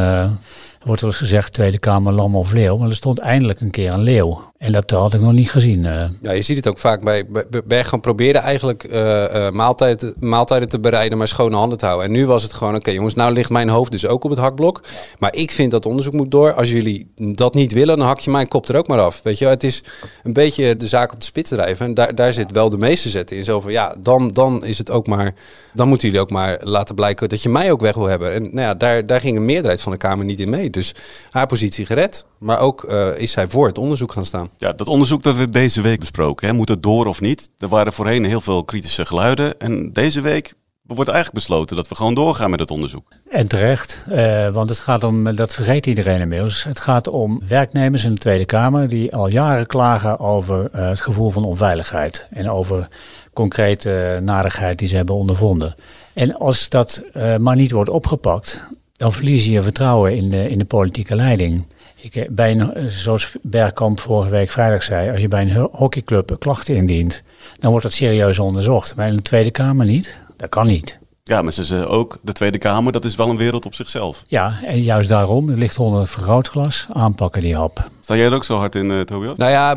wordt 0.84 1.00
wel 1.00 1.10
eens 1.10 1.18
gezegd 1.18 1.52
Tweede 1.52 1.78
Kamer 1.78 2.12
lam 2.12 2.36
of 2.36 2.52
leeuw. 2.52 2.76
Maar 2.76 2.88
er 2.88 2.94
stond 2.94 3.18
eindelijk 3.18 3.60
een 3.60 3.70
keer 3.70 3.92
een 3.92 4.02
leeuw. 4.02 4.52
En 4.58 4.72
dat 4.72 4.90
had 4.90 5.14
ik 5.14 5.20
nog 5.20 5.32
niet 5.32 5.50
gezien. 5.50 5.84
Uh. 5.84 6.04
Ja, 6.22 6.32
je 6.32 6.42
ziet 6.42 6.56
het 6.56 6.68
ook 6.68 6.78
vaak 6.78 7.02
bij, 7.02 7.26
bij 7.64 7.84
probeerde 8.00 8.38
eigenlijk 8.38 8.84
uh, 8.84 9.24
uh, 9.24 9.50
maaltijden, 9.50 10.14
maaltijden 10.20 10.68
te 10.68 10.80
bereiden, 10.80 11.18
maar 11.18 11.28
schone 11.28 11.56
handen 11.56 11.78
te 11.78 11.86
houden. 11.86 12.06
En 12.06 12.12
nu 12.12 12.26
was 12.26 12.42
het 12.42 12.52
gewoon, 12.52 12.74
oké 12.74 12.90
jongens, 12.90 13.14
nou 13.14 13.32
ligt 13.32 13.50
mijn 13.50 13.68
hoofd 13.68 13.90
dus 13.90 14.06
ook 14.06 14.24
op 14.24 14.30
het 14.30 14.38
hakblok. 14.38 14.82
Maar 15.18 15.34
ik 15.34 15.50
vind 15.50 15.70
dat 15.70 15.86
onderzoek 15.86 16.12
moet 16.12 16.30
door. 16.30 16.52
Als 16.52 16.70
jullie 16.70 17.12
dat 17.14 17.54
niet 17.54 17.72
willen, 17.72 17.96
dan 17.96 18.06
hak 18.06 18.18
je 18.18 18.30
mijn 18.30 18.48
kop 18.48 18.68
er 18.68 18.76
ook 18.76 18.88
maar 18.88 19.00
af. 19.00 19.20
Weet 19.22 19.38
je, 19.38 19.46
het 19.46 19.64
is 19.64 19.82
een 20.22 20.32
beetje 20.32 20.76
de 20.76 20.86
zaak 20.86 21.12
op 21.12 21.18
de 21.18 21.24
spits 21.24 21.50
drijven. 21.50 21.86
En 21.86 21.94
daar, 21.94 22.14
daar 22.14 22.32
zit 22.32 22.52
wel 22.52 22.70
de 22.70 22.78
meeste 22.78 23.08
zetten 23.08 23.36
in. 23.36 23.44
Zo 23.44 23.60
van, 23.60 23.72
ja, 23.72 23.94
dan, 23.98 24.28
dan 24.28 24.64
is 24.64 24.78
het 24.78 24.90
ook 24.90 25.06
maar, 25.06 25.34
dan 25.74 25.88
moeten 25.88 26.08
jullie 26.08 26.22
ook 26.22 26.30
maar 26.30 26.58
laten 26.62 26.94
blijken 26.94 27.28
dat 27.28 27.42
je 27.42 27.48
mij 27.48 27.70
ook 27.72 27.80
weg 27.80 27.94
wil 27.94 28.06
hebben. 28.06 28.32
En 28.32 28.42
nou 28.42 28.60
ja, 28.60 28.74
daar, 28.74 29.06
daar 29.06 29.20
ging 29.20 29.36
een 29.36 29.44
meerderheid 29.44 29.80
van 29.80 29.92
de 29.92 29.98
Kamer 29.98 30.24
niet 30.24 30.40
in 30.40 30.50
mee. 30.50 30.70
Dus 30.70 30.94
haar 31.30 31.46
positie 31.46 31.86
gered. 31.86 32.26
Maar 32.38 32.58
ook 32.58 32.84
uh, 32.84 33.18
is 33.18 33.32
zij 33.32 33.46
voor 33.46 33.66
het 33.66 33.78
onderzoek 33.78 34.12
gaan 34.12 34.24
staan. 34.24 34.48
Ja, 34.56 34.72
dat 34.72 34.88
onderzoek 34.88 35.22
dat 35.22 35.36
we 35.36 35.48
deze 35.48 35.80
week 35.80 35.98
besproken, 35.98 36.48
hè, 36.48 36.52
moet 36.52 36.68
het 36.68 36.82
door 36.82 37.06
of 37.06 37.20
niet? 37.20 37.50
Er 37.58 37.68
waren 37.68 37.92
voorheen 37.92 38.24
heel 38.24 38.40
veel 38.40 38.64
kritische 38.64 39.06
geluiden. 39.06 39.58
En 39.58 39.92
deze 39.92 40.20
week 40.20 40.54
wordt 40.94 41.10
eigenlijk 41.10 41.44
besloten 41.44 41.76
dat 41.76 41.88
we 41.88 41.94
gewoon 41.94 42.14
doorgaan 42.14 42.50
met 42.50 42.60
het 42.60 42.70
onderzoek. 42.70 43.08
En 43.30 43.46
terecht, 43.46 44.04
uh, 44.10 44.48
want 44.48 44.68
het 44.68 44.78
gaat 44.78 45.04
om, 45.04 45.36
dat 45.36 45.54
vergeet 45.54 45.86
iedereen 45.86 46.20
inmiddels, 46.20 46.64
het 46.64 46.78
gaat 46.78 47.08
om 47.08 47.40
werknemers 47.48 48.04
in 48.04 48.12
de 48.12 48.20
Tweede 48.20 48.44
Kamer 48.44 48.88
die 48.88 49.14
al 49.14 49.28
jaren 49.28 49.66
klagen 49.66 50.18
over 50.18 50.70
uh, 50.74 50.88
het 50.88 51.00
gevoel 51.00 51.30
van 51.30 51.44
onveiligheid 51.44 52.26
en 52.30 52.50
over 52.50 52.88
concrete 53.32 54.20
narigheid 54.22 54.78
die 54.78 54.88
ze 54.88 54.96
hebben 54.96 55.14
ondervonden. 55.14 55.74
En 56.14 56.38
als 56.38 56.68
dat 56.68 57.02
uh, 57.16 57.36
maar 57.36 57.56
niet 57.56 57.70
wordt 57.70 57.90
opgepakt, 57.90 58.68
dan 58.92 59.12
verlies 59.12 59.44
je 59.44 59.50
je 59.50 59.62
vertrouwen 59.62 60.16
in 60.16 60.30
de, 60.30 60.48
in 60.50 60.58
de 60.58 60.64
politieke 60.64 61.14
leiding. 61.14 61.64
Ik, 62.00 62.26
bij 62.30 62.50
een, 62.50 62.90
zoals 62.90 63.36
Bergkamp 63.42 64.00
vorige 64.00 64.30
week 64.30 64.50
vrijdag 64.50 64.82
zei, 64.82 65.10
als 65.10 65.20
je 65.20 65.28
bij 65.28 65.42
een 65.42 65.68
hockeyclub 65.72 66.36
klachten 66.38 66.74
indient, 66.74 67.22
dan 67.58 67.70
wordt 67.70 67.84
dat 67.84 67.94
serieus 67.94 68.38
onderzocht. 68.38 68.94
Bij 68.94 69.08
een 69.08 69.22
Tweede 69.22 69.50
Kamer 69.50 69.86
niet. 69.86 70.22
Dat 70.36 70.48
kan 70.48 70.66
niet. 70.66 70.98
Ja, 71.24 71.42
maar 71.42 71.52
ze 71.52 71.64
zeggen 71.64 71.88
ook, 71.88 72.18
de 72.22 72.32
Tweede 72.32 72.58
Kamer, 72.58 72.92
dat 72.92 73.04
is 73.04 73.16
wel 73.16 73.28
een 73.28 73.36
wereld 73.36 73.66
op 73.66 73.74
zichzelf. 73.74 74.24
Ja, 74.26 74.58
en 74.64 74.82
juist 74.82 75.08
daarom, 75.08 75.48
het 75.48 75.58
ligt 75.58 75.78
onder 75.78 76.00
het 76.00 76.10
vergrootglas, 76.10 76.86
aanpakken 76.92 77.42
die 77.42 77.56
hap. 77.56 77.90
Sta 78.08 78.16
jij 78.16 78.26
er 78.26 78.34
ook 78.34 78.44
zo 78.44 78.56
hard 78.56 78.74
in, 78.74 78.90
uh, 78.90 79.00
Tobias? 79.00 79.36
Nou 79.36 79.50
ja, 79.50 79.76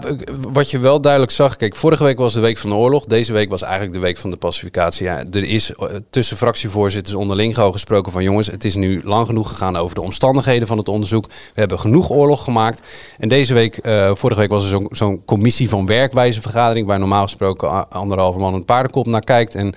wat 0.51 0.71
je 0.71 0.79
wel 0.79 1.01
duidelijk 1.01 1.31
zag, 1.31 1.55
kijk, 1.55 1.75
vorige 1.75 2.03
week 2.03 2.17
was 2.17 2.33
de 2.33 2.39
week 2.39 2.57
van 2.57 2.69
de 2.69 2.75
oorlog. 2.75 3.05
Deze 3.05 3.33
week 3.33 3.49
was 3.49 3.61
eigenlijk 3.61 3.93
de 3.93 3.99
week 3.99 4.17
van 4.17 4.29
de 4.29 4.37
pacificatie. 4.37 5.05
Ja, 5.05 5.23
er 5.31 5.43
is 5.43 5.71
uh, 5.71 5.87
tussen 6.09 6.37
fractievoorzitters 6.37 7.15
onderling 7.15 7.55
gewoon 7.55 7.71
gesproken 7.71 8.11
van 8.11 8.23
jongens, 8.23 8.47
het 8.47 8.63
is 8.63 8.75
nu 8.75 9.01
lang 9.03 9.27
genoeg 9.27 9.49
gegaan 9.49 9.75
over 9.75 9.95
de 9.95 10.01
omstandigheden 10.01 10.67
van 10.67 10.77
het 10.77 10.87
onderzoek. 10.87 11.27
We 11.27 11.59
hebben 11.59 11.79
genoeg 11.79 12.09
oorlog 12.09 12.43
gemaakt. 12.43 12.87
En 13.17 13.29
deze 13.29 13.53
week, 13.53 13.79
uh, 13.87 14.11
vorige 14.15 14.39
week 14.39 14.49
was 14.49 14.71
er 14.71 14.81
zo'n 14.89 15.25
commissie 15.25 15.69
van 15.69 15.85
werkwijzevergadering, 15.85 16.87
waar 16.87 16.99
normaal 16.99 17.23
gesproken 17.23 17.89
anderhalve 17.89 18.39
man 18.39 18.53
een 18.53 18.65
paardenkop 18.65 19.07
naar 19.07 19.23
kijkt. 19.23 19.55
En 19.55 19.73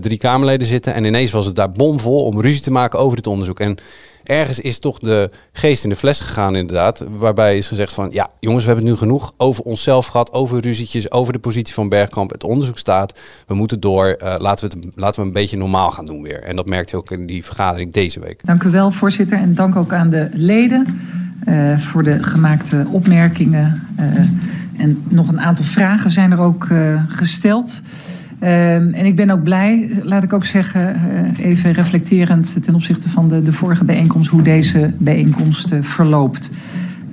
drie 0.00 0.18
Kamerleden 0.18 0.66
zitten. 0.66 0.94
En 0.94 1.04
ineens 1.04 1.32
was 1.32 1.46
het 1.46 1.54
daar 1.54 1.72
bomvol 1.72 2.24
om 2.24 2.40
ruzie 2.40 2.62
te 2.62 2.70
maken 2.70 2.98
over 2.98 3.16
dit 3.16 3.26
onderzoek. 3.26 3.60
En 3.60 3.78
ergens 4.24 4.60
is 4.60 4.78
toch 4.78 4.98
de 4.98 5.30
geest 5.52 5.84
in 5.84 5.90
de 5.90 5.96
fles 5.96 6.20
gegaan 6.20 6.56
inderdaad. 6.56 7.04
Waarbij 7.18 7.56
is 7.56 7.68
gezegd 7.68 7.92
van, 7.92 8.08
ja 8.12 8.30
jongens, 8.40 8.64
we 8.64 8.70
hebben 8.70 8.88
het 8.88 9.00
nu 9.00 9.06
genoeg 9.06 9.32
over 9.36 9.64
onszelf 9.64 10.06
gehad, 10.06 10.32
over 10.32 10.60
ruzietjes, 10.60 11.10
over 11.10 11.32
de 11.32 11.38
positie 11.38 11.74
van 11.74 11.88
Bergkamp. 11.88 12.30
Het 12.30 12.44
onderzoek 12.44 12.78
staat, 12.78 13.20
we 13.46 13.54
moeten 13.54 13.80
door, 13.80 14.16
uh, 14.22 14.34
laten, 14.38 14.68
we 14.70 14.76
het, 14.76 14.96
laten 14.96 15.20
we 15.20 15.26
een 15.26 15.32
beetje 15.32 15.56
normaal 15.56 15.90
gaan 15.90 16.04
doen 16.04 16.22
weer. 16.22 16.42
En 16.42 16.56
dat 16.56 16.66
merkte 16.66 16.96
ook 16.96 17.10
in 17.10 17.26
die 17.26 17.44
vergadering 17.44 17.92
deze 17.92 18.20
week. 18.20 18.40
Dank 18.44 18.62
u 18.62 18.70
wel 18.70 18.90
voorzitter 18.90 19.38
en 19.38 19.54
dank 19.54 19.76
ook 19.76 19.92
aan 19.92 20.10
de 20.10 20.28
leden 20.32 21.00
uh, 21.48 21.78
voor 21.78 22.02
de 22.02 22.22
gemaakte 22.22 22.86
opmerkingen. 22.90 23.88
Uh, 24.00 24.18
en 24.76 25.02
nog 25.08 25.28
een 25.28 25.40
aantal 25.40 25.64
vragen 25.64 26.10
zijn 26.10 26.32
er 26.32 26.40
ook 26.40 26.66
gesteld. 27.08 27.80
Um, 28.40 28.92
en 28.92 29.06
ik 29.06 29.16
ben 29.16 29.30
ook 29.30 29.42
blij, 29.42 30.00
laat 30.02 30.22
ik 30.22 30.32
ook 30.32 30.44
zeggen, 30.44 31.00
uh, 31.38 31.46
even 31.46 31.72
reflecterend 31.72 32.64
ten 32.64 32.74
opzichte 32.74 33.08
van 33.08 33.28
de, 33.28 33.42
de 33.42 33.52
vorige 33.52 33.84
bijeenkomst, 33.84 34.30
hoe 34.30 34.42
deze 34.42 34.94
bijeenkomst 34.98 35.72
uh, 35.72 35.82
verloopt. 35.82 36.50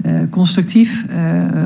Uh, 0.05 0.19
constructief, 0.29 1.05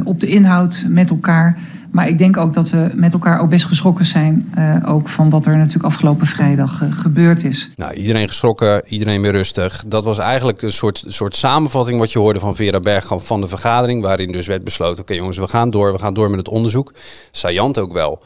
op 0.04 0.20
de 0.20 0.28
inhoud, 0.28 0.86
met 0.90 1.10
elkaar. 1.10 1.58
Maar 1.92 2.08
ik 2.08 2.18
denk 2.18 2.38
ook 2.38 2.54
dat 2.54 2.70
we 2.70 2.92
met 2.96 3.14
elkaar 3.14 3.40
ook 3.40 3.50
best 3.50 3.66
geschrokken 3.66 4.06
zijn. 4.06 4.54
ook 4.86 5.10
van 5.10 5.30
wat 5.30 5.46
er 5.46 5.58
natuurlijk 5.58 5.86
afgelopen 5.86 6.28
vrijdag 6.28 6.84
gebeurd 6.90 7.44
is. 7.44 7.72
Nou, 7.76 7.94
iedereen 7.94 8.28
geschrokken, 8.28 8.82
iedereen 8.88 9.22
weer 9.22 9.32
rustig. 9.32 9.84
Dat 9.88 10.04
was 10.04 10.18
eigenlijk 10.18 10.62
een 10.62 10.72
soort, 10.72 11.04
soort 11.08 11.36
samenvatting 11.36 12.00
wat 12.00 12.12
je 12.12 12.20
hoorde 12.20 12.40
van 12.40 12.56
Vera 12.56 12.80
Bergkamp 12.80 13.22
van 13.22 13.42
de 13.42 13.48
vergadering. 13.48 14.02
Waarin 14.02 14.32
dus 14.32 14.48
werd 14.48 14.64
besloten, 14.64 15.02
oké 15.02 15.14
jongens, 15.14 15.38
we 15.38 15.48
gaan 15.48 15.70
door, 15.70 15.92
we 15.92 16.00
gaan 16.00 16.14
door 16.14 16.30
met 16.30 16.40
het 16.40 16.50
onderzoek. 16.50 16.94
Sajant 17.32 17.80
ook 17.80 17.94
wel. 17.94 18.24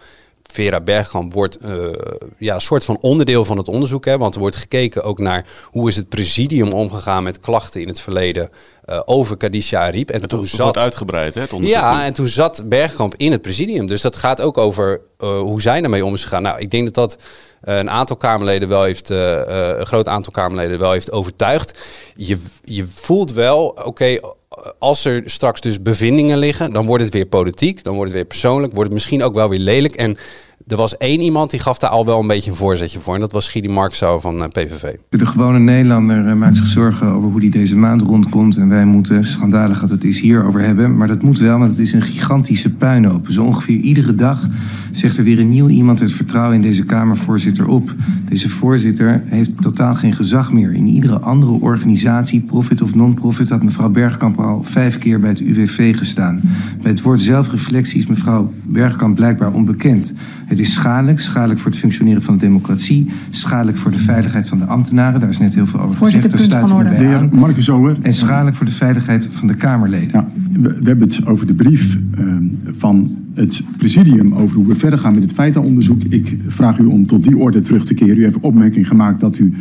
Vera 0.53 0.81
Bergkamp 0.81 1.33
wordt 1.33 1.65
uh, 1.65 1.71
ja, 2.37 2.53
een 2.53 2.61
soort 2.61 2.85
van 2.85 2.97
onderdeel 3.01 3.45
van 3.45 3.57
het 3.57 3.67
onderzoek. 3.67 4.05
Hè, 4.05 4.17
want 4.17 4.33
er 4.33 4.39
wordt 4.39 4.55
gekeken 4.55 5.03
ook 5.03 5.19
naar 5.19 5.45
hoe 5.65 5.89
is 5.89 5.95
het 5.95 6.09
presidium 6.09 6.71
omgegaan 6.71 7.23
met 7.23 7.39
klachten 7.39 7.81
in 7.81 7.87
het 7.87 8.01
verleden 8.01 8.49
uh, 8.85 8.99
over 9.05 9.37
Kadisha 9.37 9.81
Ariep. 9.81 10.09
En 10.09 10.21
het 10.21 10.29
toen 10.29 10.45
zat 10.45 10.77
uitgebreid, 10.77 11.35
hè? 11.35 11.41
Het 11.41 11.53
ja, 11.59 12.05
en 12.05 12.13
toen 12.13 12.27
zat 12.27 12.63
Bergkamp 12.65 13.15
in 13.15 13.31
het 13.31 13.41
presidium. 13.41 13.85
Dus 13.85 14.01
dat 14.01 14.15
gaat 14.15 14.41
ook 14.41 14.57
over 14.57 15.01
uh, 15.19 15.39
hoe 15.39 15.61
zij 15.61 15.81
ermee 15.81 16.05
om 16.05 16.13
is 16.13 16.23
gegaan. 16.23 16.41
Nou, 16.41 16.59
ik 16.59 16.69
denk 16.69 16.85
dat 16.85 16.93
dat 16.93 17.23
een 17.61 17.89
aantal 17.89 18.17
Kamerleden 18.17 18.69
wel 18.69 18.83
heeft, 18.83 19.09
een 19.09 19.85
groot 19.85 20.07
aantal 20.07 20.31
Kamerleden 20.31 20.79
wel 20.79 20.91
heeft 20.91 21.11
overtuigd. 21.11 21.79
Je, 22.15 22.41
je 22.63 22.87
voelt 22.87 23.33
wel, 23.33 23.65
oké, 23.65 23.87
okay, 23.87 24.21
als 24.79 25.05
er 25.05 25.23
straks 25.25 25.61
dus 25.61 25.81
bevindingen 25.81 26.37
liggen, 26.37 26.73
dan 26.73 26.85
wordt 26.85 27.03
het 27.03 27.13
weer 27.13 27.25
politiek, 27.25 27.83
dan 27.83 27.93
wordt 27.93 28.09
het 28.11 28.19
weer 28.19 28.27
persoonlijk, 28.27 28.73
wordt 28.73 28.89
het 28.89 28.97
misschien 28.97 29.23
ook 29.23 29.33
wel 29.33 29.49
weer 29.49 29.59
lelijk. 29.59 29.95
En 29.95 30.17
er 30.69 30.77
was 30.77 30.97
één 30.97 31.21
iemand 31.21 31.51
die 31.51 31.59
gaf 31.59 31.77
daar 31.77 31.89
al 31.89 32.05
wel 32.05 32.19
een 32.19 32.27
beetje 32.27 32.49
een 32.49 32.55
voorzetje 32.55 32.99
voor. 32.99 33.13
En 33.13 33.19
dat 33.19 33.31
was 33.31 33.49
Gidi 33.49 33.67
Marksau 33.67 34.21
van 34.21 34.43
eh, 34.43 34.49
PVV. 34.49 34.93
De 35.09 35.25
gewone 35.25 35.59
Nederlander 35.59 36.27
eh, 36.27 36.33
maakt 36.33 36.55
zich 36.55 36.65
zorgen 36.65 37.07
over 37.07 37.29
hoe 37.29 37.39
die 37.39 37.49
deze 37.49 37.75
maand 37.75 38.01
rondkomt. 38.01 38.57
En 38.57 38.69
wij 38.69 38.85
moeten, 38.85 39.25
schandalig 39.25 39.79
dat 39.79 39.89
het 39.89 40.03
is, 40.03 40.19
hierover 40.19 40.61
hebben. 40.61 40.97
Maar 40.97 41.07
dat 41.07 41.21
moet 41.21 41.39
wel, 41.39 41.57
want 41.57 41.69
het 41.69 41.79
is 41.79 41.93
een 41.93 42.01
gigantische 42.01 42.73
puinhoop. 42.73 43.27
Zo 43.29 43.43
ongeveer 43.43 43.77
iedere 43.77 44.15
dag 44.15 44.47
zegt 44.91 45.17
er 45.17 45.23
weer 45.23 45.39
een 45.39 45.49
nieuw 45.49 45.67
iemand 45.67 45.99
het 45.99 46.11
vertrouwen 46.11 46.55
in 46.55 46.61
deze 46.61 46.85
Kamervoorzitter 46.85 47.67
op. 47.67 47.95
Deze 48.29 48.49
voorzitter 48.49 49.23
heeft 49.25 49.61
totaal 49.61 49.95
geen 49.95 50.13
gezag 50.13 50.51
meer. 50.51 50.73
In 50.73 50.87
iedere 50.87 51.19
andere 51.19 51.51
organisatie, 51.51 52.41
profit 52.41 52.81
of 52.81 52.95
non-profit, 52.95 53.49
had 53.49 53.63
mevrouw 53.63 53.89
Bergkamp 53.89 54.39
al 54.39 54.63
vijf 54.63 54.97
keer 54.97 55.19
bij 55.19 55.29
het 55.29 55.39
UWV 55.39 55.97
gestaan. 55.97 56.41
Bij 56.81 56.91
het 56.91 57.01
woord 57.01 57.21
zelfreflectie 57.21 57.99
is 57.99 58.05
mevrouw 58.05 58.53
Bergkamp 58.63 59.15
blijkbaar 59.15 59.53
onbekend. 59.53 60.13
Is 60.59 60.73
schadelijk, 60.73 61.19
schadelijk 61.19 61.59
voor 61.59 61.71
het 61.71 61.79
functioneren 61.79 62.21
van 62.21 62.33
de 62.33 62.45
democratie, 62.45 63.09
schadelijk 63.29 63.77
voor 63.77 63.91
de 63.91 63.99
veiligheid 63.99 64.47
van 64.47 64.59
de 64.59 64.65
ambtenaren. 64.65 65.19
Daar 65.19 65.29
is 65.29 65.37
net 65.37 65.53
heel 65.53 65.65
veel 65.65 65.79
over 65.79 65.95
Voorzitter, 65.95 66.31
gezegd. 66.31 66.51
Daar 66.51 66.59
punt 66.59 66.69
sluit 66.69 66.89
ik 66.89 66.89
van 66.89 66.97
me 66.97 67.07
bij 67.07 67.15
orde. 67.19 67.35
aan. 67.35 67.39
Marcus 67.39 67.69
Ower. 67.69 67.97
En 68.01 68.13
schadelijk 68.13 68.55
voor 68.55 68.65
de 68.65 68.71
veiligheid 68.71 69.29
van 69.31 69.47
de 69.47 69.55
Kamerleden. 69.55 70.09
Ja, 70.11 70.27
we, 70.51 70.59
we 70.61 70.87
hebben 70.87 71.07
het 71.07 71.25
over 71.25 71.47
de 71.47 71.53
brief 71.53 71.97
eh, 72.17 72.25
van 72.77 73.17
het 73.33 73.63
presidium 73.77 74.33
over 74.33 74.55
hoe 74.55 74.67
we 74.67 74.75
verder 74.75 74.99
gaan 74.99 75.13
met 75.13 75.23
het 75.23 75.33
feitenonderzoek. 75.33 76.01
Ik 76.09 76.37
vraag 76.47 76.77
u 76.77 76.85
om 76.85 77.05
tot 77.05 77.23
die 77.23 77.37
orde 77.37 77.61
terug 77.61 77.85
te 77.85 77.93
keren. 77.93 78.17
U 78.17 78.23
heeft 78.23 78.39
opmerking 78.39 78.87
gemaakt 78.87 79.19
dat 79.19 79.37
u 79.37 79.53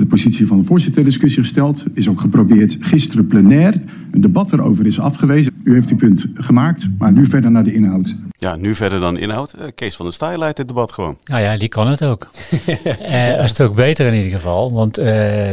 de 0.00 0.06
positie 0.06 0.46
van 0.46 0.58
de 0.60 0.64
voorzitter 0.64 1.02
ter 1.02 1.10
discussie 1.10 1.42
gesteld. 1.42 1.84
Is 1.94 2.08
ook 2.08 2.20
geprobeerd 2.20 2.76
gisteren 2.80 3.26
plenair. 3.26 3.74
Een 4.10 4.20
debat 4.20 4.52
erover 4.52 4.86
is 4.86 5.00
afgewezen. 5.00 5.52
U 5.64 5.74
heeft 5.74 5.90
uw 5.90 5.96
punt 5.96 6.26
gemaakt, 6.34 6.88
maar 6.98 7.12
nu 7.12 7.26
verder 7.26 7.50
naar 7.50 7.64
de 7.64 7.74
inhoud. 7.74 8.16
Ja, 8.36 8.56
nu 8.56 8.74
verder 8.74 9.00
dan 9.00 9.18
inhoud. 9.18 9.52
Eh, 9.52 9.66
Kees 9.74 9.96
van 9.96 10.04
der 10.04 10.14
Staaij 10.14 10.38
leidt 10.38 10.58
het 10.58 10.68
debat 10.68 10.92
gewoon. 10.92 11.16
Nou 11.24 11.42
ja, 11.42 11.56
die 11.56 11.68
kan 11.68 11.88
het 11.88 12.04
ook. 12.04 12.28
Eh, 13.00 13.38
een 13.38 13.48
stuk 13.48 13.74
beter 13.74 14.06
in 14.06 14.14
ieder 14.14 14.30
geval. 14.30 14.72
Want 14.72 14.98
eh, 14.98 15.06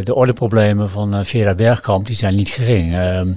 de 0.03 0.15
ordeproblemen 0.15 0.89
van 0.89 1.15
eh, 1.15 1.23
Vera 1.23 1.55
Bergkamp 1.55 2.05
die 2.05 2.15
zijn 2.15 2.35
niet 2.35 2.49
gering. 2.49 2.95
Ehm, 2.95 3.31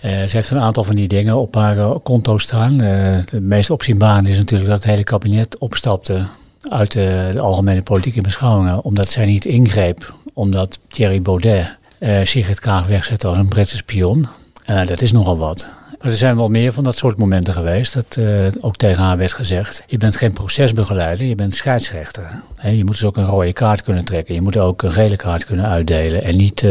eh, 0.00 0.10
ze 0.10 0.36
heeft 0.36 0.50
een 0.50 0.58
aantal 0.58 0.84
van 0.84 0.94
die 0.94 1.08
dingen 1.08 1.36
op 1.36 1.54
haar 1.54 1.78
eh, 1.78 1.94
konto 2.02 2.38
staan. 2.38 2.80
Eh 2.80 3.18
de 3.30 3.40
meest 3.40 3.70
opzienbarende 3.70 4.30
is 4.30 4.36
natuurlijk 4.36 4.70
dat 4.70 4.82
het 4.82 4.90
hele 4.90 5.04
kabinet 5.04 5.58
opstapte 5.58 6.26
uit 6.68 6.92
de, 6.92 7.34
algemene 7.40 7.82
politieke 7.82 8.20
beschouwingen. 8.20 8.82
Omdat 8.82 9.08
zij 9.08 9.26
niet 9.26 9.44
ingreep. 9.44 10.14
Omdat 10.32 10.78
Thierry 10.88 11.22
Baudet 11.22 11.76
eh 11.98 12.20
Sigrid 12.24 12.60
Kaag 12.60 12.86
wegzette 12.86 13.26
als 13.26 13.38
een 13.38 13.48
Britse 13.48 13.76
spion. 13.76 14.26
Eh, 14.64 14.86
dat 14.86 15.00
is 15.00 15.12
nogal 15.12 15.38
wat. 15.38 15.72
Maar 16.00 16.10
er 16.10 16.16
zijn 16.16 16.36
wel 16.36 16.48
meer 16.48 16.72
van 16.72 16.84
dat 16.84 16.96
soort 16.96 17.18
momenten 17.18 17.52
geweest. 17.52 17.94
Dat 17.94 18.16
eh, 18.18 18.46
ook 18.60 18.76
tegen 18.76 19.02
haar 19.02 19.16
werd 19.16 19.32
gezegd. 19.32 19.82
Je 19.86 19.96
bent 19.96 20.16
geen 20.16 20.32
procesbegeleider, 20.32 21.26
je 21.26 21.34
bent 21.34 21.54
scheidsrechter. 21.54 22.42
Je 22.62 22.84
moet 22.84 22.94
dus 22.94 23.04
ook 23.04 23.16
een 23.16 23.24
rode 23.24 23.52
kaart 23.52 23.82
kunnen 23.82 24.04
trekken. 24.04 24.34
Je 24.34 24.40
moet 24.40 24.56
ook 24.56 24.82
een 24.82 24.92
gele 24.92 25.16
kaart 25.16 25.44
kunnen 25.44 25.66
uitdelen. 25.66 26.22
En 26.22 26.36
niet 26.36 26.66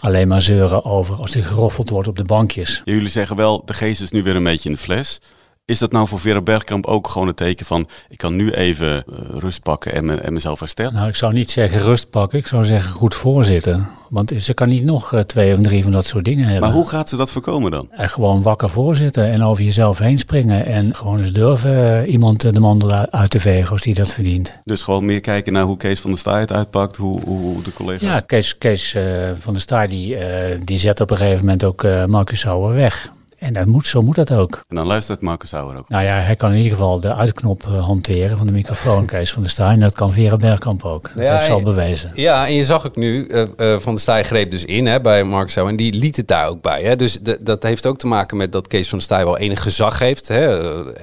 alleen 0.00 0.28
maar 0.28 0.42
zeuren 0.42 0.84
over 0.84 1.16
als 1.16 1.34
er 1.34 1.44
geroffeld 1.44 1.90
wordt 1.90 2.08
op 2.08 2.16
de 2.16 2.24
bankjes. 2.24 2.82
Jullie 2.84 3.08
zeggen 3.08 3.36
wel, 3.36 3.62
de 3.64 3.74
geest 3.74 4.00
is 4.00 4.10
nu 4.10 4.22
weer 4.22 4.36
een 4.36 4.44
beetje 4.44 4.68
in 4.68 4.74
de 4.74 4.80
fles. 4.80 5.20
Is 5.66 5.78
dat 5.78 5.92
nou 5.92 6.08
voor 6.08 6.18
Vera 6.18 6.40
Bergkamp 6.40 6.86
ook 6.86 7.08
gewoon 7.08 7.28
een 7.28 7.34
teken 7.34 7.66
van... 7.66 7.88
ik 8.08 8.18
kan 8.18 8.36
nu 8.36 8.50
even 8.50 8.96
eh, 8.96 9.02
rust 9.38 9.62
pakken 9.62 9.92
en, 9.92 10.04
me, 10.04 10.14
en 10.14 10.32
mezelf 10.32 10.58
herstellen? 10.58 10.92
Nou, 10.92 11.08
ik 11.08 11.14
zou 11.14 11.32
niet 11.32 11.50
zeggen 11.50 11.78
rust 11.78 12.10
pakken. 12.10 12.38
Ik 12.38 12.46
zou 12.46 12.64
zeggen 12.64 12.92
goed 12.92 13.14
voorzitten. 13.14 13.88
Want 14.08 14.32
ze 14.36 14.54
kan 14.54 14.68
niet 14.68 14.84
nog 14.84 15.12
eh, 15.12 15.20
twee 15.20 15.52
of 15.52 15.62
drie 15.62 15.82
van 15.82 15.92
dat 15.92 16.06
soort 16.06 16.24
dingen 16.24 16.44
hebben. 16.44 16.62
Maar 16.62 16.72
hoe 16.72 16.88
gaat 16.88 17.08
ze 17.08 17.16
dat 17.16 17.30
voorkomen 17.30 17.70
dan? 17.70 17.88
En 17.90 18.08
gewoon 18.08 18.42
wakker 18.42 18.70
voorzitten 18.70 19.30
en 19.30 19.42
over 19.42 19.64
jezelf 19.64 19.98
heen 19.98 20.18
springen. 20.18 20.66
En 20.66 20.94
gewoon 20.94 21.20
eens 21.20 21.32
durven 21.32 22.02
eh, 22.02 22.12
iemand 22.12 22.44
eh, 22.44 22.52
de 22.52 22.60
mandel 22.60 22.90
uit 22.90 23.30
te 23.30 23.40
vegen 23.40 23.70
als 23.70 23.82
die 23.82 23.94
dat 23.94 24.12
verdient. 24.12 24.60
Dus 24.64 24.82
gewoon 24.82 25.04
meer 25.04 25.20
kijken 25.20 25.52
naar 25.52 25.64
hoe 25.64 25.76
Kees 25.76 26.00
van 26.00 26.10
der 26.10 26.18
Staaij 26.18 26.40
het 26.40 26.52
uitpakt, 26.52 26.96
hoe, 26.96 27.20
hoe, 27.24 27.62
de 27.62 27.72
collega's... 27.72 28.02
Ja, 28.02 28.20
Kees, 28.20 28.58
Kees 28.58 28.94
eh, 28.94 29.04
van 29.38 29.52
der 29.52 29.62
Staaij 29.62 29.86
die, 29.86 30.16
eh, 30.16 30.58
die 30.64 30.78
zet 30.78 31.00
op 31.00 31.10
een 31.10 31.16
gegeven 31.16 31.40
moment 31.40 31.64
ook 31.64 31.84
eh 31.84 32.04
Marcus 32.04 32.40
Sauer 32.40 32.74
weg. 32.74 33.12
En 33.44 33.52
dat 33.52 33.66
moet, 33.66 33.86
zo 33.86 34.02
moet 34.02 34.14
dat 34.14 34.32
ook. 34.32 34.60
En 34.68 34.76
dan 34.76 34.86
luistert 34.86 35.20
Marcus 35.20 35.48
Sauer 35.48 35.76
ook. 35.76 35.88
Nou 35.88 36.04
ja, 36.04 36.20
hij 36.20 36.36
kan 36.36 36.50
in 36.50 36.56
ieder 36.56 36.72
geval 36.72 37.00
de 37.00 37.14
uitknop 37.14 37.62
eh, 37.66 37.84
hanteren 37.84 38.36
van 38.36 38.46
de 38.46 38.52
microfoon, 38.52 39.06
Kees 39.14 39.32
van 39.32 39.42
der 39.42 39.50
Staaij. 39.50 39.72
En 39.72 39.80
dat 39.80 39.94
kan 39.94 40.12
Vera 40.12 40.36
Bergkamp 40.36 40.84
ook. 40.84 41.10
Dat 41.14 41.24
Ja, 41.24 41.32
heeft 41.32 41.44
ze 41.44 41.50
al 41.50 41.58
en- 41.58 41.64
bewezen. 41.64 42.10
Ja, 42.14 42.46
en 42.46 42.54
je 42.54 42.64
zag 42.64 42.86
ook 42.86 42.96
nu, 42.96 43.26
eh, 43.26 43.42
eh, 43.42 43.48
Van 43.80 43.92
der 43.92 44.02
Staaij 44.02 44.24
greep 44.24 44.50
dus 44.50 44.64
in 44.64 44.86
hè, 44.86 45.00
bij 45.00 45.24
Mark 45.24 45.50
Zo 45.50 45.66
en 45.66 45.76
die 45.76 45.92
liet 45.92 46.16
het 46.16 46.28
daar 46.28 46.48
ook 46.48 46.62
bij. 46.62 46.82
Hè. 46.82 46.96
Dus 46.96 47.18
de- 47.18 47.38
dat 47.40 47.62
heeft 47.62 47.86
ook 47.86 47.98
te 47.98 48.06
maken 48.06 48.36
met 48.36 48.52
dat 48.52 48.66
Kees 48.66 48.88
van 48.88 48.98
der 48.98 49.06
Staaij 49.06 49.24
wel 49.24 49.38
enig 49.38 49.62
gezag 49.62 49.98
heeft. 49.98 50.28
Hè. 50.28 50.48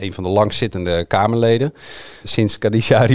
Een 0.03 0.13
van 0.13 0.23
de 0.23 0.29
langzittende 0.29 1.05
Kamerleden, 1.05 1.73
sinds 2.23 2.57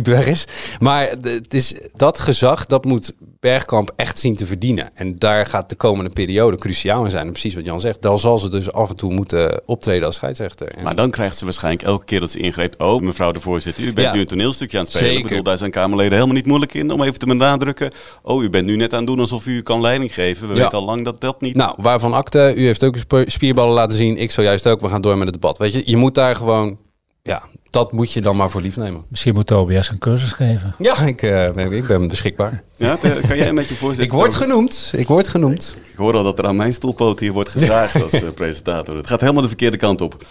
weg 0.03 0.27
is. 0.27 0.45
Maar 0.79 1.09
het 1.21 1.55
is, 1.55 1.75
dat 1.95 2.19
gezag, 2.19 2.67
dat 2.67 2.85
moet 2.85 3.13
Bergkamp 3.47 3.93
echt 3.97 4.19
zien 4.19 4.37
te 4.37 4.47
verdienen. 4.47 4.91
En 4.95 5.19
daar 5.19 5.47
gaat 5.47 5.69
de 5.69 5.75
komende 5.75 6.11
periode 6.11 6.57
cruciaal 6.57 7.05
in 7.05 7.11
zijn. 7.11 7.25
En 7.27 7.31
precies 7.31 7.55
wat 7.55 7.65
Jan 7.65 7.81
zegt, 7.81 8.03
dan 8.03 8.19
zal 8.19 8.39
ze 8.39 8.51
dus 8.51 8.73
af 8.73 8.89
en 8.91 8.97
toe 8.97 9.13
moeten 9.13 9.61
optreden 9.67 10.07
als 10.07 10.15
scheidsrechter. 10.15 10.69
En- 10.69 10.83
Maar 10.85 10.97
dan 10.97 11.11
krijgt 11.11 11.37
ze 11.37 11.45
waarschijnlijk 11.45 11.85
elke 11.85 12.05
keer 12.05 12.21
dat 12.21 12.31
ze 12.31 12.39
ingreep... 12.39 12.75
oh, 12.81 13.01
mevrouw 13.03 13.33
de 13.33 13.41
voorzitter, 13.41 13.85
u 13.85 13.93
bent 13.93 14.07
Ja. 14.07 14.15
nu 14.15 14.21
een 14.21 14.27
toneelstukje 14.27 14.79
aan 14.79 14.83
het 14.85 14.93
spelen. 14.93 15.09
Zeker. 15.11 15.25
Ik 15.25 15.31
bedoel, 15.31 15.45
daar 15.45 15.59
zijn 15.59 15.71
Kamerleden 15.71 16.13
helemaal 16.13 16.35
niet 16.35 16.47
moeilijk 16.47 16.75
in 16.75 16.91
om 16.91 17.03
even 17.03 17.19
te 17.19 17.27
benadrukken... 17.27 17.91
oh, 18.23 18.43
u 18.43 18.51
bent 18.51 18.67
nu 18.67 18.77
net 18.77 18.93
aan 18.93 18.99
het 18.99 19.07
doen 19.07 19.21
alsof 19.21 19.47
u 19.47 19.63
kan 19.63 19.81
leiding 19.81 20.15
geven. 20.15 20.49
We 20.49 20.55
Ja. 20.55 20.61
weten 20.63 20.79
al 20.79 20.85
lang 20.85 21.05
dat 21.05 21.21
dat 21.21 21.41
niet... 21.41 21.55
Nou, 21.55 21.75
waarvan 21.77 22.13
akte, 22.13 22.53
u 22.57 22.67
heeft 22.67 22.85
ook 22.85 22.97
spierballen 23.27 23.75
laten 23.75 23.97
zien. 23.97 24.17
Ik 24.17 24.31
zojuist 24.31 24.67
ook. 24.67 24.81
We 24.81 24.89
gaan 24.89 25.01
door 25.01 25.17
met 25.17 25.25
het 25.25 25.35
debat. 25.35 25.59
Weet 25.59 25.73
je, 25.73 25.83
je 25.85 25.97
moet 25.97 26.15
daar 26.15 26.37
gewoon, 26.37 26.79
ja, 27.27 27.43
dat 27.71 27.93
moet 27.93 28.13
je 28.13 28.21
dan 28.21 28.37
maar 28.37 28.51
voor 28.51 28.61
lief 28.61 28.77
nemen. 28.77 29.05
Misschien 29.09 29.35
moet 29.35 29.47
Tobias 29.47 29.91
een 29.91 29.99
cursus 29.99 30.33
geven. 30.33 30.75
Ja, 30.79 30.99
ik, 30.99 31.23
eh, 31.23 31.51
ben, 31.51 31.73
ik 31.73 31.87
ben 31.87 32.09
beschikbaar. 32.09 32.63
Ja, 32.77 32.97
kan 33.29 33.37
jij 33.37 33.53
met 33.53 33.69
je 33.69 33.75
voorzitter... 33.75 34.05
Ik 34.05 34.21
word 34.21 34.35
genoemd. 34.35 34.93
Ik 34.97 35.09
word 35.09 35.29
genoemd. 35.29 35.77
Ik 35.85 35.97
hoor 35.97 36.15
al 36.15 36.23
dat 36.23 36.39
er 36.39 36.47
aan 36.47 36.57
mijn 36.57 36.75
stoelpoot 36.75 37.21
hier 37.21 37.33
wordt 37.33 37.51
gezaagd 37.51 38.03
als 38.03 38.13
eh, 38.13 38.29
presentator. 38.35 38.97
Het 38.97 39.07
gaat 39.07 39.21
helemaal 39.21 39.43
de 39.43 39.49
verkeerde 39.49 39.77
kant 39.77 40.01
op. 40.01 40.25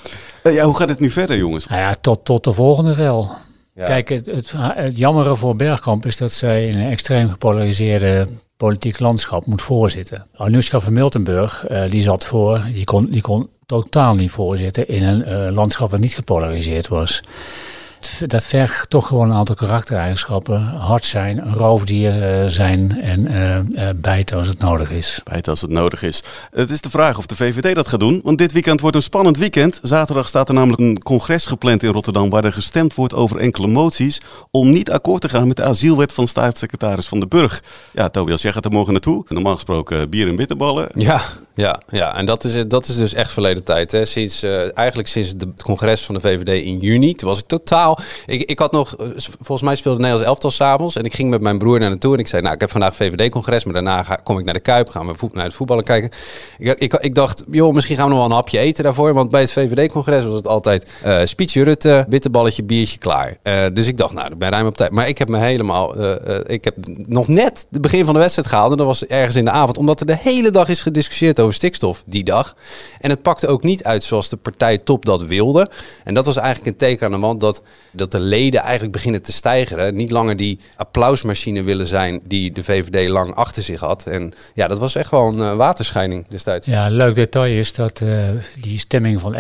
Eh, 0.44 0.54
ja, 0.54 0.66
hoe 0.66 0.76
gaat 0.76 0.90
het 0.90 1.00
nu 1.00 1.10
verder, 1.10 1.38
jongens? 1.38 1.68
Nou 1.68 1.82
ja, 1.82 1.96
tot, 2.02 2.26
tot 2.26 2.44
de 2.44 2.54
volgende 2.54 2.94
rel. 2.94 3.32
Ja. 3.74 3.86
Kijk, 3.86 4.10
het, 4.10 4.26
het, 4.26 4.54
het 4.58 4.98
jammere 4.98 5.36
voor 5.36 5.56
Bergkamp 5.56 6.06
is 6.06 6.18
dat 6.18 6.32
zij 6.32 6.68
in 6.68 6.80
een 6.80 6.92
extreem 6.92 7.30
gepolariseerde 7.30 8.28
politiek 8.58 9.00
landschap 9.00 9.46
moet 9.46 9.62
voorzitten. 9.62 10.28
Anoushka 10.34 10.80
van 10.80 10.94
Miltenburg, 10.94 11.66
eh, 11.66 11.90
die 11.90 12.02
zat 12.02 12.26
voor, 12.26 12.66
die 12.74 12.84
kon, 12.84 13.10
die 13.10 13.22
kon 13.22 13.50
totaal 13.66 14.16
niet 14.16 14.32
voorzitten 14.32 14.88
in 14.88 15.04
een 15.04 15.24
eh, 15.24 15.54
landschap 15.54 15.92
dat 15.92 16.00
niet 16.00 16.16
gepolariseerd 16.16 16.88
was. 16.88 17.22
Dat 18.26 18.46
vergt 18.46 18.90
toch 18.90 19.08
gewoon 19.08 19.30
een 19.30 19.36
aantal 19.36 19.56
karaktereigenschappen. 19.56 20.62
Hard 20.62 21.06
zijn, 21.06 21.48
een 21.48 21.54
roofdier 21.54 22.24
eh, 22.24 22.50
zijn 22.50 23.02
en 23.02 23.28
eh, 23.28 23.58
eh, 23.58 23.96
bijten 23.96 24.38
als 24.38 24.48
het 24.48 24.60
nodig 24.60 24.92
is. 24.92 25.22
Bijten 25.24 25.52
als 25.52 25.62
het 25.62 25.70
nodig 25.70 26.04
is. 26.04 26.24
Het 26.52 26.70
is 26.70 26.82
de 26.82 26.90
vraag 26.90 27.18
of 27.18 27.26
de 27.26 27.36
VVD 27.36 27.76
dat 27.76 27.88
gaat 27.88 28.00
doen. 28.00 28.20
Want 28.24 28.38
dit 28.38 28.52
weekend 28.52 28.82
wordt 28.82 28.96
een 28.96 29.02
spannend 29.02 29.38
weekend. 29.38 29.80
Zaterdag 29.84 30.28
staat 30.28 30.48
er 30.48 30.54
namelijk 30.54 30.82
een 30.82 31.04
congres 31.04 31.46
gepland 31.46 31.84
in 31.84 31.92
Rotterdam... 31.92 32.30
waar 32.30 32.44
er 32.44 32.54
gestemd 32.54 32.96
wordt 32.96 33.14
over 33.14 33.38
enkele 33.38 33.68
moties... 33.68 34.22
om 34.52 34.70
niet 34.70 34.92
akkoord 34.92 35.22
te 35.22 35.30
gaan 35.30 35.48
met 35.48 35.58
de 35.58 35.64
asielwet 35.64 36.14
van 36.14 36.28
staatssecretaris 36.28 37.08
Van 37.08 37.20
den 37.20 37.30
Burg. 37.30 37.64
Ja, 37.94 38.10
Tobias, 38.10 38.42
jij 38.42 38.52
gaat 38.52 38.66
er 38.66 38.72
morgen 38.72 38.94
naartoe. 38.94 39.26
Normaal 39.28 39.54
gesproken 39.54 40.10
bier 40.10 40.28
en 40.28 40.36
bitterballen. 40.36 40.88
Ja, 40.96 41.22
ja, 41.56 41.82
ja. 41.90 42.16
En 42.16 42.26
dat 42.26 42.44
is, 42.44 42.68
dat 42.68 42.88
is 42.88 42.98
dus 42.98 43.14
echt 43.14 43.32
verleden 43.32 43.64
tijd. 43.64 43.92
Hè. 43.92 44.06
Sinds, 44.06 44.44
eigenlijk 44.74 45.08
sinds 45.08 45.30
het 45.30 45.64
congres 45.64 46.02
van 46.02 46.16
de 46.16 46.22
VVD 46.22 46.64
in 46.64 46.78
juni. 46.78 47.14
Toen 47.14 47.30
was 47.30 47.40
ik 47.40 47.48
totaal... 47.48 47.95
Ik, 48.26 48.42
ik 48.42 48.60
had 48.60 48.72
nog... 48.72 48.96
eh, 48.98 49.06
Volgens 49.18 49.62
mij 49.62 49.76
speelde 49.76 49.98
Nederlands 50.00 50.28
elftal 50.30 50.52
s'avonds. 50.52 50.96
En 50.96 51.04
ik 51.04 51.14
ging 51.14 51.30
met 51.30 51.42
mijn 51.42 51.58
broer 51.58 51.80
naar 51.80 51.90
naartoe. 51.90 52.14
En 52.14 52.20
ik 52.20 52.28
zei, 52.28 52.42
nou, 52.42 52.54
ik 52.54 52.62
heb 52.62 52.72
vandaag 52.72 52.96
VVD-congres. 52.96 53.64
Maar 53.64 53.74
daarna 53.74 54.04
ga, 54.04 54.16
kom 54.16 54.40
ik 54.40 54.46
naar 54.46 54.54
de 54.54 54.60
Kuip. 54.60 54.90
Gaan 54.90 55.08
we 55.08 55.30
naar 55.32 55.44
het 55.44 55.54
voetballen 55.54 55.84
kijken. 55.84 56.10
Ik, 56.58 56.80
ik, 56.80 56.94
ik 56.94 57.16
dacht, 57.16 57.44
joh, 57.52 57.74
misschien 57.74 57.96
gaan 57.96 58.06
we 58.06 58.12
nog 58.12 58.20
wel 58.20 58.30
een 58.30 58.36
hapje 58.36 58.60
eten 58.60 58.84
daarvoor. 58.84 59.14
Want 59.14 59.30
bij 59.30 59.42
het 59.42 59.52
VVD-congres 59.52 60.26
was 60.26 60.36
het 60.36 60.48
altijd... 60.48 60.92
eh 61.04 61.20
speechje 61.24 61.64
Rutte, 61.64 62.06
bitterballetje, 62.10 62.64
biertje, 62.64 62.98
klaar. 62.98 63.38
Eh, 63.44 63.64
dus 63.74 63.88
ik 63.88 63.98
dacht, 63.98 64.14
nou, 64.14 64.32
ik 64.32 64.38
ben 64.38 64.50
ruim 64.50 64.66
op 64.66 64.78
tijd. 64.78 64.92
Maar 64.92 65.08
ik 65.08 65.18
heb 65.18 65.30
me 65.30 65.38
helemaal... 65.38 65.96
ik 66.46 66.64
heb 66.64 66.76
nog 67.06 67.28
net 67.28 67.68
het 67.72 67.82
begin 67.82 68.06
van 68.06 68.14
de 68.14 68.20
wedstrijd 68.20 68.48
gehaald. 68.48 68.72
En 68.72 68.78
dat 68.78 68.86
was 68.86 69.06
ergens 69.06 69.36
in 69.36 69.46
de 69.46 69.52
avond. 69.52 69.78
Omdat 69.78 70.00
er 70.00 70.06
de 70.06 70.18
hele 70.20 70.50
dag 70.50 70.68
is 70.70 70.82
gediscussieerd 70.82 71.40
over 71.40 71.54
stikstof 71.54 72.04
die 72.06 72.24
dag. 72.24 72.56
En 73.00 73.10
het 73.10 73.22
pakte 73.22 73.48
ook 73.48 73.64
niet 73.64 73.84
uit 73.84 74.04
zoals 74.04 74.30
de 74.30 74.36
partij 74.38 74.78
top 74.78 75.06
dat 75.06 75.24
wilde. 75.24 75.70
En 76.04 76.14
dat 76.14 76.26
was 76.26 76.36
eigenlijk 76.38 76.68
een 76.68 76.76
teken 76.78 77.06
aan 77.06 77.12
de 77.12 77.20
wand 77.20 77.40
dat, 77.40 77.62
dat 77.92 78.12
de 78.12 78.20
leden 78.20 78.62
eigenlijk 78.62 78.92
beginnen 78.92 79.22
te 79.22 79.32
stijgeren. 79.32 79.96
Niet 79.96 80.12
langer 80.12 80.36
die 80.36 80.60
applausmachine 80.76 81.64
willen 81.64 81.88
zijn 81.88 82.22
die 82.24 82.52
de 82.52 82.64
VVD 82.64 83.10
lang 83.10 83.36
achter 83.36 83.64
zich 83.64 83.80
had. 83.80 84.06
En 84.06 84.34
ja, 84.54 84.68
dat 84.68 84.80
was 84.80 84.96
echt 84.96 85.12
wel 85.12 85.28
een 85.28 85.40
eh, 85.40 85.56
waterscheiding 85.56 86.28
destijds. 86.28 86.66
Ja, 86.66 86.86
een 86.86 86.92
leuk 86.92 87.16
detail 87.16 87.60
is 87.60 87.74
dat 87.74 88.02
eh, 88.02 88.10
die 88.62 88.80
stemming 88.80 89.22
van 89.22 89.36
51% 89.36 89.38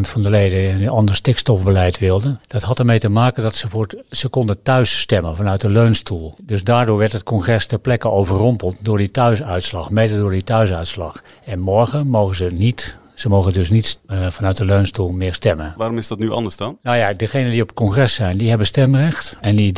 van 0.00 0.22
de 0.22 0.30
leden 0.30 0.82
een 0.82 0.88
ander 0.88 1.14
stikstofbeleid 1.14 1.98
wilde. 1.98 2.36
Dat 2.46 2.62
had 2.62 2.78
ermee 2.78 2.98
te 2.98 3.08
maken 3.08 3.42
dat 3.42 3.54
ze, 3.54 3.68
voor 3.68 3.88
ze 4.10 4.28
konden 4.28 4.62
thuis 4.62 5.00
stemmen 5.00 5.36
vanuit 5.36 5.60
de 5.60 5.70
leunstoel. 5.70 6.34
Dus 6.42 6.64
daardoor 6.64 6.98
werd 6.98 7.12
het 7.12 7.22
congres 7.22 7.66
ter 7.66 7.78
plekke 7.78 8.10
overrompeld 8.10 8.76
door 8.80 8.98
die 8.98 9.10
thuisuitslag, 9.10 9.90
mede 9.90 10.18
door 10.18 10.30
die 10.30 10.44
thuisuitslag. 10.44 11.22
En 11.44 11.58
morgen 11.58 12.06
mogen 12.06 12.36
ze 12.36 12.44
niet 12.44 12.96
Ze 13.14 13.28
mogen 13.28 13.52
dus 13.52 13.70
niet 13.70 13.98
uh, 14.10 14.26
vanuit 14.30 14.56
de 14.56 14.64
leunstoel 14.64 15.10
meer 15.10 15.34
stemmen. 15.34 15.74
Waarom 15.76 15.98
is 15.98 16.08
dat 16.08 16.18
nu 16.18 16.30
anders 16.30 16.56
dan? 16.56 16.78
Nou 16.82 16.96
ja, 16.96 17.12
degenen 17.12 17.50
die 17.50 17.62
op 17.62 17.68
het 17.68 17.76
congres 17.76 18.14
zijn, 18.14 18.36
die 18.36 18.48
hebben 18.48 18.66
stemrecht. 18.66 19.38
En 19.40 19.56
die 19.56 19.72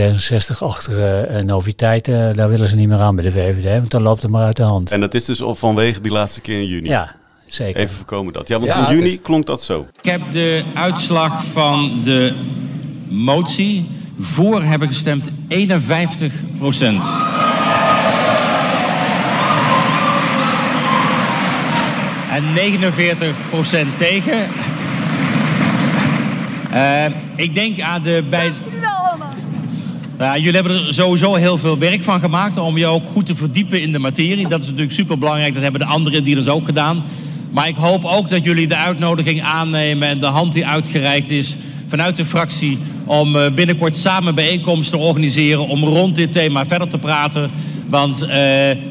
D66-achtige 0.00 1.28
uh, 1.30 1.40
noviteiten, 1.40 2.36
daar 2.36 2.48
willen 2.48 2.68
ze 2.68 2.76
niet 2.76 2.88
meer 2.88 2.98
aan 2.98 3.14
bij 3.14 3.24
de 3.24 3.32
VVD, 3.32 3.78
want 3.78 3.90
dan 3.90 4.02
loopt 4.02 4.22
het 4.22 4.30
maar 4.30 4.44
uit 4.44 4.56
de 4.56 4.62
hand. 4.62 4.90
En 4.90 5.00
dat 5.00 5.14
is 5.14 5.24
dus 5.24 5.42
al 5.42 5.54
vanwege 5.54 6.00
die 6.00 6.12
laatste 6.12 6.40
keer 6.40 6.60
in 6.60 6.66
juni? 6.66 6.88
Ja, 6.88 7.14
zeker. 7.46 7.80
Even 7.80 7.94
voorkomen 7.94 8.32
dat. 8.32 8.48
Ja, 8.48 8.58
want 8.58 8.70
ja, 8.70 8.88
in 8.88 8.96
juni 8.96 9.10
is... 9.10 9.18
klonk 9.22 9.46
dat 9.46 9.62
zo. 9.62 9.86
Ik 10.02 10.10
heb 10.10 10.20
de 10.30 10.62
uitslag 10.74 11.44
van 11.44 12.00
de 12.04 12.32
motie. 13.08 13.86
Voor 14.18 14.62
hebben 14.62 14.88
gestemd 14.88 15.30
51 15.48 16.32
procent. 16.58 17.04
En 22.32 22.42
49 22.54 23.34
procent 23.50 23.98
tegen. 23.98 24.38
Uh, 26.72 27.04
ik 27.36 27.54
denk 27.54 27.80
aan 27.80 28.02
de 28.02 28.22
bij. 28.30 28.52
Nou, 30.18 30.38
jullie 30.38 30.54
hebben 30.54 30.86
er 30.86 30.94
sowieso 30.94 31.34
heel 31.34 31.58
veel 31.58 31.78
werk 31.78 32.02
van 32.02 32.20
gemaakt 32.20 32.58
om 32.58 32.78
je 32.78 32.86
ook 32.86 33.02
goed 33.04 33.26
te 33.26 33.34
verdiepen 33.34 33.82
in 33.82 33.92
de 33.92 33.98
materie. 33.98 34.48
Dat 34.48 34.60
is 34.60 34.66
natuurlijk 34.66 34.92
super 34.92 35.18
belangrijk. 35.18 35.54
Dat 35.54 35.62
hebben 35.62 35.80
de 35.80 35.86
anderen 35.86 36.24
die 36.24 36.34
dus 36.34 36.48
ook 36.48 36.64
gedaan. 36.64 37.02
Maar 37.50 37.68
ik 37.68 37.76
hoop 37.76 38.04
ook 38.04 38.28
dat 38.28 38.44
jullie 38.44 38.66
de 38.66 38.76
uitnodiging 38.76 39.42
aannemen 39.42 40.08
en 40.08 40.20
de 40.20 40.26
hand 40.26 40.52
die 40.52 40.66
uitgereikt 40.66 41.30
is 41.30 41.56
vanuit 41.86 42.16
de 42.16 42.24
fractie 42.24 42.78
om 43.04 43.54
binnenkort 43.54 43.96
samen 43.96 44.34
bijeenkomsten 44.34 44.98
te 44.98 45.04
organiseren 45.04 45.66
om 45.68 45.84
rond 45.84 46.14
dit 46.14 46.32
thema 46.32 46.66
verder 46.66 46.88
te 46.88 46.98
praten. 46.98 47.50
Want 47.92 48.22
uh, 48.22 48.28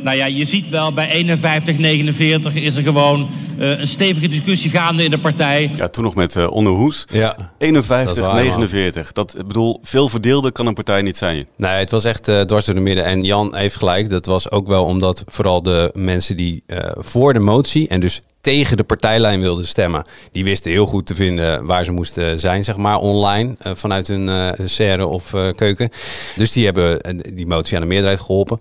nou 0.02 0.18
ja, 0.18 0.26
je 0.26 0.46
ziet 0.46 0.70
wel 0.70 0.92
bij 0.92 1.10
51, 1.10 1.78
49 1.78 2.56
is 2.56 2.76
er 2.76 2.84
gewoon 2.84 3.30
een 3.62 3.88
stevige 3.88 4.28
discussie 4.28 4.72
gaande 4.72 5.04
in 5.04 5.12
de 5.12 5.20
partij. 5.20 5.72
Ja, 5.76 5.88
toen 5.88 6.04
nog 6.04 6.16
met 6.16 6.36
uh, 6.36 6.52
Onderhoes. 6.52 7.06
Ja, 7.12 7.52
51, 7.58 8.16
dat 8.16 8.26
waar, 8.26 8.44
49. 8.44 9.12
Dat 9.12 9.36
ik 9.38 9.48
bedoel, 9.48 9.80
veel 9.84 10.10
verdeelde 10.10 10.52
kan 10.52 10.68
een 10.68 10.74
partij 10.74 11.02
niet 11.02 11.18
zijn. 11.18 11.48
Nee, 11.56 11.72
het 11.72 11.92
was 11.92 12.06
echt 12.06 12.28
uh, 12.28 12.42
dwars 12.42 12.66
door 12.66 12.76
de 12.76 12.82
midden. 12.82 13.06
En 13.06 13.22
Jan 13.22 13.56
heeft 13.56 13.76
gelijk. 13.76 14.10
Dat 14.10 14.26
was 14.26 14.52
ook 14.52 14.68
wel 14.68 14.86
omdat 14.86 15.24
vooral 15.28 15.62
de 15.62 15.92
mensen 15.94 16.38
die 16.38 16.64
voor 16.98 17.34
de 17.34 17.40
motie 17.40 17.88
en 17.88 18.00
dus 18.00 18.22
tegen 18.42 18.78
de 18.78 18.84
partijlijn 18.84 19.42
wilden 19.42 19.68
stemmen. 19.68 20.04
Die 20.32 20.44
wisten 20.44 20.72
heel 20.72 20.86
goed 20.86 21.06
te 21.06 21.16
vinden 21.16 21.66
waar 21.66 21.86
ze 21.86 21.92
moesten 21.92 22.40
zijn, 22.40 22.64
zeg 22.64 22.78
maar, 22.78 22.98
online. 22.98 23.56
Vanuit 23.60 24.08
hun 24.08 24.28
uh, 24.28 24.50
serre 24.66 25.06
of 25.06 25.34
uh, 25.34 25.48
keuken. 25.56 25.90
Dus 26.36 26.52
die 26.52 26.66
hebben 26.66 27.00
die 27.36 27.48
motie 27.48 27.76
aan 27.76 27.82
de 27.82 27.88
meerderheid 27.88 28.20
geholpen. 28.20 28.60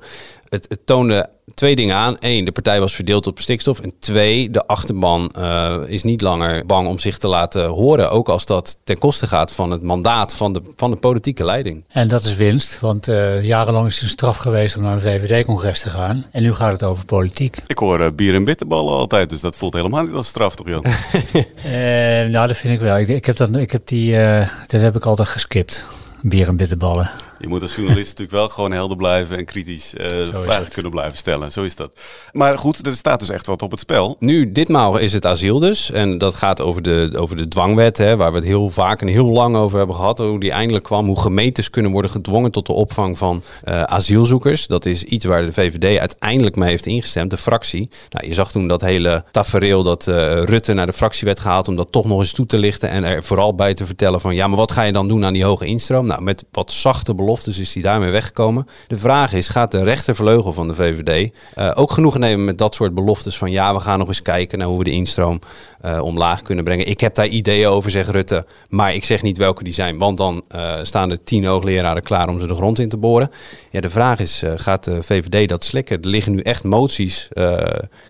Het, 0.50 0.66
het, 0.68 0.86
toonde 0.86 1.28
twee 1.54 1.76
dingen 1.76 1.96
aan. 1.96 2.16
Eén, 2.18 2.44
de 2.44 2.52
partij 2.52 2.80
was 2.80 2.94
verdeeld 2.94 3.26
op 3.26 3.40
stikstof. 3.40 3.80
En 3.80 3.92
twee, 3.98 4.50
de 4.50 4.66
achterban 4.66 5.30
is 5.86 6.02
niet 6.02 6.20
langer 6.20 6.66
bang 6.66 6.88
om 6.88 6.98
zich 6.98 7.18
te 7.18 7.28
laten 7.28 7.66
horen. 7.66 8.10
Ook 8.10 8.28
als 8.28 8.46
dat 8.46 8.78
ten 8.84 8.98
koste 8.98 9.26
gaat 9.26 9.52
van 9.52 9.70
het 9.70 9.82
mandaat 9.82 10.34
van 10.34 10.52
de, 10.52 10.62
van 10.76 10.90
de 10.90 10.96
politieke 10.96 11.44
leiding. 11.44 11.84
En 11.88 12.08
dat 12.08 12.24
is 12.24 12.36
winst, 12.36 12.80
want 12.80 13.06
jarenlang 13.42 13.86
is 13.86 13.94
het 13.94 14.02
een 14.02 14.08
straf 14.08 14.36
geweest 14.36 14.76
om 14.76 14.82
naar 14.82 14.94
een 14.94 15.00
VVD-congres 15.00 15.80
te 15.80 15.88
gaan. 15.88 16.26
En 16.30 16.42
nu 16.42 16.54
gaat 16.54 16.72
het 16.72 16.82
over 16.82 17.04
politiek. 17.04 17.56
Ik 17.66 17.78
hoor 17.78 18.14
bier 18.14 18.34
en 18.34 18.44
bitterballen 18.44 18.94
altijd, 18.94 19.30
dus 19.30 19.40
dat 19.40 19.56
voelt 19.56 19.74
helemaal 19.74 20.02
niet 20.02 20.14
als 20.14 20.28
straf, 20.28 20.54
toch 20.54 20.68
Jan? 20.68 20.84
uh, 20.86 21.72
nou, 22.34 22.46
dat 22.46 22.56
vind 22.56 22.74
ik 22.74 22.80
wel. 22.80 22.98
Ik, 22.98 23.08
ik 23.08 23.26
heb, 23.26 23.36
dat, 23.36 23.56
ik 23.56 23.72
heb 23.72 23.86
die, 23.86 24.12
uh, 24.12 24.48
dat 24.66 24.80
heb 24.80 24.96
ik 24.96 25.06
altijd 25.06 25.28
geskipt. 25.28 25.86
Bier 26.22 26.48
en 26.48 26.56
bitterballen. 26.56 27.10
Je 27.40 27.48
moet 27.48 27.62
als 27.62 27.74
journalist 27.74 28.08
natuurlijk 28.08 28.30
wel 28.30 28.48
gewoon 28.48 28.72
helder 28.72 28.96
blijven 28.96 29.36
en 29.36 29.44
kritisch 29.44 29.94
uh, 29.94 30.06
vragen 30.42 30.72
kunnen 30.72 30.90
blijven 30.90 31.18
stellen. 31.18 31.52
Zo 31.52 31.62
is 31.62 31.76
dat. 31.76 31.92
Maar 32.32 32.58
goed, 32.58 32.86
er 32.86 32.96
staat 32.96 33.20
dus 33.20 33.28
echt 33.28 33.46
wat 33.46 33.62
op 33.62 33.70
het 33.70 33.80
spel. 33.80 34.16
Nu, 34.18 34.52
ditmaal 34.52 34.98
is 34.98 35.12
het 35.12 35.26
asiel 35.26 35.58
dus. 35.58 35.90
En 35.90 36.18
dat 36.18 36.34
gaat 36.34 36.60
over 36.60 36.82
de, 36.82 37.10
over 37.16 37.36
de 37.36 37.48
dwangwet, 37.48 37.98
hè, 37.98 38.16
waar 38.16 38.30
we 38.30 38.38
het 38.38 38.46
heel 38.46 38.70
vaak 38.70 39.00
en 39.00 39.06
heel 39.08 39.26
lang 39.26 39.56
over 39.56 39.78
hebben 39.78 39.96
gehad. 39.96 40.18
Hoe 40.18 40.40
die 40.40 40.50
eindelijk 40.50 40.84
kwam. 40.84 41.06
Hoe 41.06 41.20
gemeentes 41.20 41.70
kunnen 41.70 41.92
worden 41.92 42.10
gedwongen 42.10 42.50
tot 42.50 42.66
de 42.66 42.72
opvang 42.72 43.18
van 43.18 43.42
uh, 43.64 43.82
asielzoekers. 43.82 44.66
Dat 44.66 44.86
is 44.86 45.02
iets 45.02 45.24
waar 45.24 45.44
de 45.44 45.52
VVD 45.52 45.98
uiteindelijk 45.98 46.56
mee 46.56 46.68
heeft 46.68 46.86
ingestemd, 46.86 47.30
de 47.30 47.36
fractie. 47.36 47.90
Nou, 48.10 48.26
je 48.26 48.34
zag 48.34 48.50
toen 48.50 48.68
dat 48.68 48.80
hele 48.80 49.24
tafereel 49.30 49.82
dat 49.82 50.06
uh, 50.06 50.42
Rutte 50.42 50.72
naar 50.72 50.86
de 50.86 50.92
fractie 50.92 51.26
werd 51.26 51.40
gehaald 51.40 51.68
om 51.68 51.76
dat 51.76 51.92
toch 51.92 52.04
nog 52.04 52.18
eens 52.18 52.32
toe 52.32 52.46
te 52.46 52.58
lichten. 52.58 52.90
En 52.90 53.04
er 53.04 53.24
vooral 53.24 53.54
bij 53.54 53.74
te 53.74 53.86
vertellen 53.86 54.20
van 54.20 54.34
ja, 54.34 54.46
maar 54.46 54.58
wat 54.58 54.72
ga 54.72 54.82
je 54.82 54.92
dan 54.92 55.08
doen 55.08 55.24
aan 55.24 55.32
die 55.32 55.44
hoge 55.44 55.66
instroom? 55.66 56.06
Nou, 56.06 56.22
met 56.22 56.44
wat 56.50 56.72
zachte 56.72 57.14
beloften 57.14 57.28
beloftes 57.30 57.58
is 57.58 57.74
hij 57.74 57.82
daarmee 57.82 58.10
weggekomen. 58.10 58.66
De 58.86 58.96
vraag 58.96 59.32
is, 59.32 59.48
gaat 59.48 59.70
de 59.70 59.82
rechtervleugel 59.82 60.52
van 60.52 60.68
de 60.68 60.74
VVD 60.74 61.32
uh, 61.58 61.70
ook 61.74 61.90
genoegen 61.90 62.20
nemen 62.20 62.44
met 62.44 62.58
dat 62.58 62.74
soort 62.74 62.94
beloftes 62.94 63.38
van 63.38 63.50
ja, 63.50 63.74
we 63.74 63.80
gaan 63.80 63.98
nog 63.98 64.08
eens 64.08 64.22
kijken 64.22 64.58
naar 64.58 64.66
hoe 64.66 64.78
we 64.78 64.84
de 64.84 64.90
instroom 64.90 65.38
uh, 65.84 66.02
omlaag 66.02 66.42
kunnen 66.42 66.64
brengen. 66.64 66.86
Ik 66.86 67.00
heb 67.00 67.14
daar 67.14 67.26
ideeën 67.26 67.68
over, 67.68 67.90
zegt 67.90 68.08
Rutte, 68.08 68.46
maar 68.68 68.94
ik 68.94 69.04
zeg 69.04 69.22
niet 69.22 69.38
welke 69.38 69.64
die 69.64 69.72
zijn, 69.72 69.98
want 69.98 70.18
dan 70.18 70.44
uh, 70.54 70.74
staan 70.82 71.10
er 71.10 71.24
tien 71.24 71.44
hoogleraren 71.44 72.02
klaar 72.02 72.28
om 72.28 72.40
ze 72.40 72.46
de 72.46 72.54
grond 72.54 72.78
in 72.78 72.88
te 72.88 72.96
boren. 72.96 73.30
Ja, 73.70 73.80
de 73.80 73.90
vraag 73.90 74.18
is, 74.18 74.42
gaat 74.56 74.84
de 74.84 75.02
VVD 75.02 75.48
dat 75.48 75.64
slikken? 75.64 76.02
Er 76.02 76.08
liggen 76.08 76.32
nu 76.32 76.40
echt 76.40 76.64
moties 76.64 77.28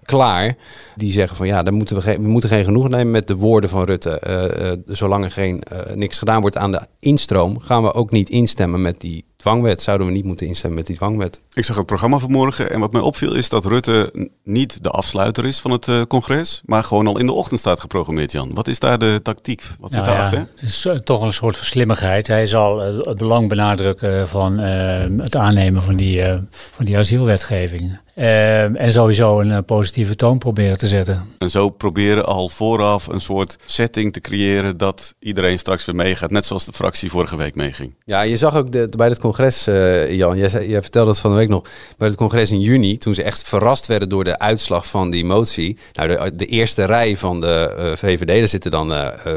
klaar 0.05 0.57
die 0.95 1.13
zeggen 1.13 1.37
van 1.37 1.47
ja, 1.47 1.63
dan 1.63 1.75
moeten 1.75 1.97
we, 1.97 2.03
we 2.03 2.29
moeten 2.29 2.51
geen 2.51 2.65
genoegen 2.65 2.91
nemen 2.91 3.11
met 3.11 3.27
de 3.27 3.37
woorden 3.37 3.71
van 3.71 3.85
Rutte. 3.85 4.83
zolang 4.87 5.25
er 5.25 5.31
geen, 5.31 5.63
niks 5.95 6.19
gedaan 6.19 6.41
wordt 6.41 6.57
aan 6.57 6.73
de 6.73 6.81
instroom, 7.01 7.61
gaan 7.61 7.83
we 7.83 7.95
ook 7.95 8.11
niet 8.11 8.31
instemmen 8.31 8.83
met 8.83 9.01
die 9.01 9.10
the 9.11 9.25
dwangwet. 9.41 9.83
Zouden 9.83 10.07
we 10.07 10.13
niet 10.13 10.25
moeten 10.25 10.47
instemmen 10.47 10.79
met 10.79 10.87
die 10.87 10.97
dwangwet? 10.97 11.43
Ik 11.53 11.65
zag 11.65 11.77
het 11.77 11.87
programma 11.87 12.19
vanmorgen 12.19 12.71
en 12.71 12.81
wat 12.81 12.93
mij 12.93 13.01
opviel 13.01 13.35
is 13.35 13.49
dat 13.49 13.65
Rutte 13.65 14.29
niet 14.45 14.83
de 14.83 14.91
afsluiter 14.91 15.47
is 15.47 15.61
van 15.61 15.71
het 15.71 15.87
uh, 15.87 16.03
congres, 16.03 16.61
maar 16.65 16.85
gewoon 16.85 17.07
al 17.07 17.19
in 17.19 17.27
de 17.27 17.33
ochtend 17.33 17.61
staat 17.61 17.81
geprogrammeerd, 17.81 18.33
Jan. 18.33 18.55
Wat 18.55 18.69
is 18.69 18.79
daar 18.79 18.99
de 18.99 19.21
tactiek? 19.23 19.63
Wat 19.79 19.93
zit 19.93 20.03
nou 20.03 20.13
daarachter? 20.13 20.39
Ja, 20.39 20.47
het 20.55 20.63
is 20.63 20.85
uh, 20.85 20.95
toch 20.95 21.23
een 21.23 21.33
soort 21.33 21.57
verslimmigheid. 21.57 22.27
Hij 22.27 22.47
zal 22.47 22.89
uh, 22.89 23.05
het 23.05 23.19
belang 23.19 23.49
benadrukken 23.49 24.29
van 24.29 24.59
het 24.59 25.37
aannemen 25.37 25.83
van 25.83 25.97
die, 25.97 26.25
van 26.71 26.85
die 26.85 26.99
asielwetgeving. 26.99 27.99
Uh, 28.17 28.81
en 28.81 28.93
sowieso 28.93 29.41
een 29.41 29.51
uh, 29.51 29.59
positieve 29.67 30.17
toon 30.17 30.39
proberen 30.39 30.79
te 30.79 30.89
zetten. 30.89 31.27
En 31.39 31.51
zo 31.51 31.69
proberen 31.69 32.27
al 32.27 32.49
vooraf 32.49 33.07
een 33.07 33.21
soort 33.21 33.57
setting 33.67 34.13
te 34.13 34.21
creëren 34.21 34.77
dat 34.77 35.15
iedereen 35.19 35.59
straks 35.59 35.85
weer 35.85 35.95
meegaat. 35.95 36.31
Net 36.31 36.45
zoals 36.45 36.65
de 36.65 36.73
fractie 36.73 37.11
vorige 37.11 37.37
week 37.37 37.55
meeging. 37.55 37.95
Ja, 38.05 38.21
je 38.21 38.37
zag 38.37 38.57
ook 38.57 38.73
de, 38.73 38.93
bij 38.97 39.09
het 39.09 39.19
congres, 39.35 39.69
uh, 39.69 40.11
Jan, 40.11 40.37
jij, 40.37 40.49
zei, 40.49 40.69
jij 40.69 40.83
vertelde 40.83 41.11
het 41.11 41.19
van 41.19 41.31
de 41.31 41.37
week 41.37 41.49
nog, 41.49 41.63
bij 41.99 42.09
het 42.09 42.17
congres 42.17 42.51
in 42.51 42.61
juni, 42.61 42.99
toen 42.99 43.15
ze 43.15 43.23
echt 43.23 43.43
verrast 43.43 43.87
werden 43.87 44.09
door 44.09 44.25
de 44.25 44.39
uitslag 44.39 44.87
van 44.87 45.11
die 45.11 45.25
motie. 45.25 45.79
Nou, 45.93 46.09
de, 46.09 46.35
de 46.35 46.47
eerste 46.47 46.85
rij 46.85 47.17
van 47.17 47.41
de 47.41 47.93
VVD, 47.97 48.27
daar 48.27 48.49
zitten 48.49 48.71
dan 48.71 48.93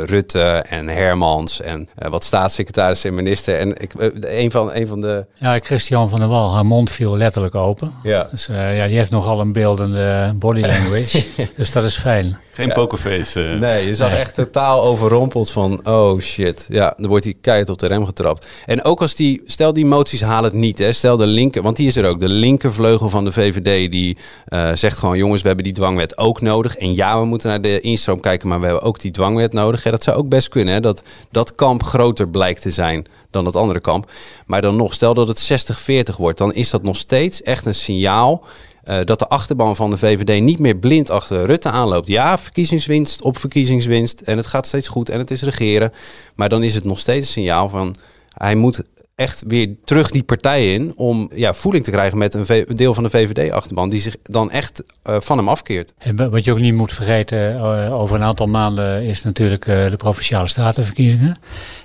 Rutte 0.06 0.42
en 0.68 0.88
Hermans 0.88 1.62
en 1.62 1.88
wat 1.96 2.24
staatssecretaris 2.24 3.04
en 3.04 3.14
minister. 3.14 3.60
En 3.60 3.82
ik, 3.82 3.94
een, 4.20 4.52
van, 4.52 4.74
een 4.74 4.88
van 4.88 5.02
de... 5.02 5.26
Ja, 5.36 5.60
Christian 5.60 6.10
van 6.10 6.20
der 6.20 6.28
Wal, 6.28 6.54
haar 6.54 6.66
mond 6.66 6.92
viel 6.92 7.18
letterlijk 7.18 7.56
open. 7.56 7.94
Ja. 8.04 8.28
Dus, 8.32 8.46
ja, 8.46 8.88
die 8.88 8.98
heeft 8.98 9.12
nogal 9.12 9.40
een 9.40 9.54
beeldende 9.54 10.34
body 10.36 10.62
language. 10.62 11.24
dus 11.58 11.72
dat 11.72 11.84
is 11.84 11.98
fijn. 11.98 12.38
Geen 12.54 12.68
ja. 12.68 12.74
pokerface. 12.74 13.40
Uh. 13.40 13.60
Nee, 13.60 13.86
je 13.86 13.94
zag 13.94 14.10
nee. 14.10 14.20
echt 14.20 14.36
totaal 14.36 14.84
overrompeld 14.84 15.52
van, 15.52 15.88
oh 15.88 16.20
shit. 16.20 16.66
Ja, 16.70 16.94
dan 16.98 17.08
wordt 17.08 17.24
die 17.24 17.38
keihard 17.42 17.70
op 17.70 17.80
de 17.80 17.88
rem 17.88 18.06
getrapt. 18.06 18.48
En 18.66 18.84
ook 18.84 19.02
als 19.02 19.16
die, 19.16 19.42
stel 19.46 19.74
die 19.74 19.86
moties 19.86 20.22
halen 20.22 20.50
het 20.50 20.60
niet, 20.60 20.80
hè. 20.80 20.92
Stel 20.92 21.18
de 21.18 21.26
linker, 21.26 21.62
want 21.62 21.78
die 21.78 21.88
is 21.88 21.96
er 21.96 22.06
ook. 22.06 22.20
De 22.20 22.30
linkervleugel 22.30 23.10
van 23.10 23.24
de 23.24 23.32
VVD 23.32 23.92
die 23.92 24.18
uh, 24.48 24.70
zegt 24.74 24.98
gewoon, 24.98 25.18
jongens, 25.18 25.42
we 25.42 25.48
hebben 25.48 25.66
die 25.66 25.74
dwangwet 25.74 26.18
ook 26.18 26.42
nodig. 26.42 26.78
En 26.78 26.96
ja, 26.96 27.20
we 27.20 27.26
moeten 27.26 27.50
naar 27.50 27.62
de 27.62 27.80
instroom 27.80 28.20
kijken, 28.20 28.48
maar 28.48 28.60
we 28.60 28.66
hebben 28.66 28.84
ook 28.84 29.00
die 29.00 29.12
dwangwet 29.12 29.54
nodig. 29.54 29.84
Ja, 29.84 29.92
dat 29.92 30.04
zou 30.04 30.18
ook 30.18 30.30
best 30.30 30.50
kunnen, 30.50 30.74
hè. 30.74 30.80
Dat 30.80 31.04
dat 31.32 31.56
kamp 31.56 31.84
groter 31.84 32.28
blijkt 32.28 32.62
te 32.62 32.70
zijn 32.70 33.06
dan 33.30 33.46
het 33.46 33.56
andere 33.56 33.80
kamp. 33.80 34.12
Maar 34.46 34.62
dan 34.62 34.76
nog, 34.76 34.94
stel 34.94 35.14
dat 35.14 35.28
het 35.28 35.72
60-40 36.14 36.16
wordt, 36.18 36.38
dan 36.38 36.54
is 36.54 36.70
dat 36.70 36.84
nog 36.84 36.98
steeds 36.98 37.42
echt 37.42 37.66
een 37.66 37.76
signaal 37.76 38.44
uh, 38.86 38.98
dat 39.04 39.20
de 39.20 39.28
achterban 39.28 39.76
van 39.76 39.90
de 39.90 39.98
VVD 39.98 40.42
niet 40.42 40.60
meer 40.60 40.76
blind 40.76 41.10
achter 41.10 41.46
Rutte 41.46 41.70
aanloopt. 41.70 42.08
Ja, 42.08 42.38
verkiezingswinst 42.38 43.22
op 43.22 43.38
verkiezingswinst 43.38 44.22
en 44.22 44.38
het 44.38 44.48
gaat 44.48 44.68
steeds 44.68 44.88
goed 44.88 45.10
en 45.10 45.20
het 45.20 45.32
is 45.32 45.42
regeren. 45.42 45.92
Maar 46.36 46.50
dan 46.50 46.64
is 46.64 46.76
het 46.76 46.84
nog 46.84 47.00
steeds 47.00 47.26
een 47.26 47.32
signaal 47.32 47.70
van 47.70 47.96
hij 48.34 48.56
moet 48.56 48.84
echt 49.16 49.44
weer 49.48 49.76
terug 49.84 50.12
die 50.12 50.24
partij 50.24 50.74
in 50.74 50.94
om 50.96 51.30
ja, 51.34 51.54
voeling 51.54 51.84
te 51.84 51.92
krijgen 51.92 52.18
met 52.18 52.34
een 52.34 52.66
deel 52.76 52.94
van 52.94 53.04
de 53.04 53.10
VVD-achterban 53.10 53.90
die 53.90 54.00
zich 54.00 54.16
dan 54.24 54.52
echt 54.52 54.84
uh, 55.10 55.16
van 55.20 55.38
hem 55.38 55.48
afkeert. 55.48 55.94
En 55.98 56.30
wat 56.32 56.44
je 56.44 56.52
ook 56.52 56.60
niet 56.60 56.74
moet 56.74 56.94
vergeten, 56.94 57.56
uh, 57.56 58.00
over 58.00 58.16
een 58.16 58.24
aantal 58.24 58.48
maanden 58.48 59.04
is 59.04 59.24
natuurlijk 59.24 59.66
uh, 59.66 59.90
de 59.90 59.96
Provinciale 59.96 60.48
Statenverkiezingen. 60.48 61.38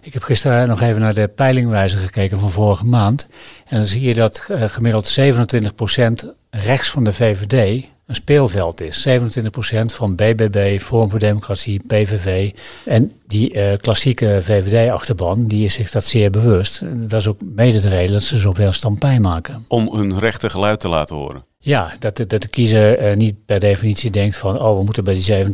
Ik 0.02 0.12
heb 0.12 0.22
gisteren 0.22 0.68
nog 0.68 0.80
even 0.80 1.00
naar 1.00 1.14
de 1.14 1.28
peilingwijzer 1.28 1.98
gekeken 1.98 2.38
van 2.38 2.50
vorige 2.50 2.84
maand. 2.84 3.28
En 3.66 3.76
dan 3.76 3.86
zie 3.86 4.02
je 4.02 4.14
dat 4.14 4.48
gemiddeld 4.50 5.18
27% 5.20 6.28
rechts 6.50 6.90
van 6.90 7.04
de 7.04 7.12
VVD 7.12 7.86
een 8.09 8.14
speelveld 8.14 8.81
is. 8.81 9.09
27% 9.09 9.12
van 9.85 10.14
BBB, 10.14 10.81
Forum 10.81 11.11
voor 11.11 11.18
Democratie, 11.18 11.81
PVV. 11.87 12.53
En 12.85 13.12
die 13.27 13.55
uh, 13.55 13.77
klassieke 13.77 14.40
VVD-achterban, 14.42 15.47
die 15.47 15.64
is 15.64 15.75
zich 15.75 15.90
dat 15.90 16.05
zeer 16.05 16.31
bewust. 16.31 16.83
Dat 16.94 17.21
is 17.21 17.27
ook 17.27 17.40
mede 17.55 17.79
de 17.79 17.88
reden 17.88 18.12
dat 18.12 18.23
ze 18.23 18.38
zoveel 18.38 18.73
stampij 18.73 19.21
maken. 19.21 19.64
Om 19.68 19.94
hun 19.94 20.18
rechte 20.18 20.51
geluid 20.51 20.81
te 20.81 20.88
laten 20.88 21.16
horen. 21.16 21.44
Ja, 21.61 21.92
dat, 21.99 22.16
de- 22.16 22.27
dat 22.27 22.42
de 22.42 22.49
kiezer 22.49 22.99
eh, 22.99 23.16
niet 23.16 23.35
per 23.47 23.61
definitie 23.61 24.11
denkt 24.11 24.37
van, 24.37 24.61
oh, 24.61 24.77
we 24.79 24.85
moeten 24.85 25.05
bij 25.05 25.14
die 25.14 25.44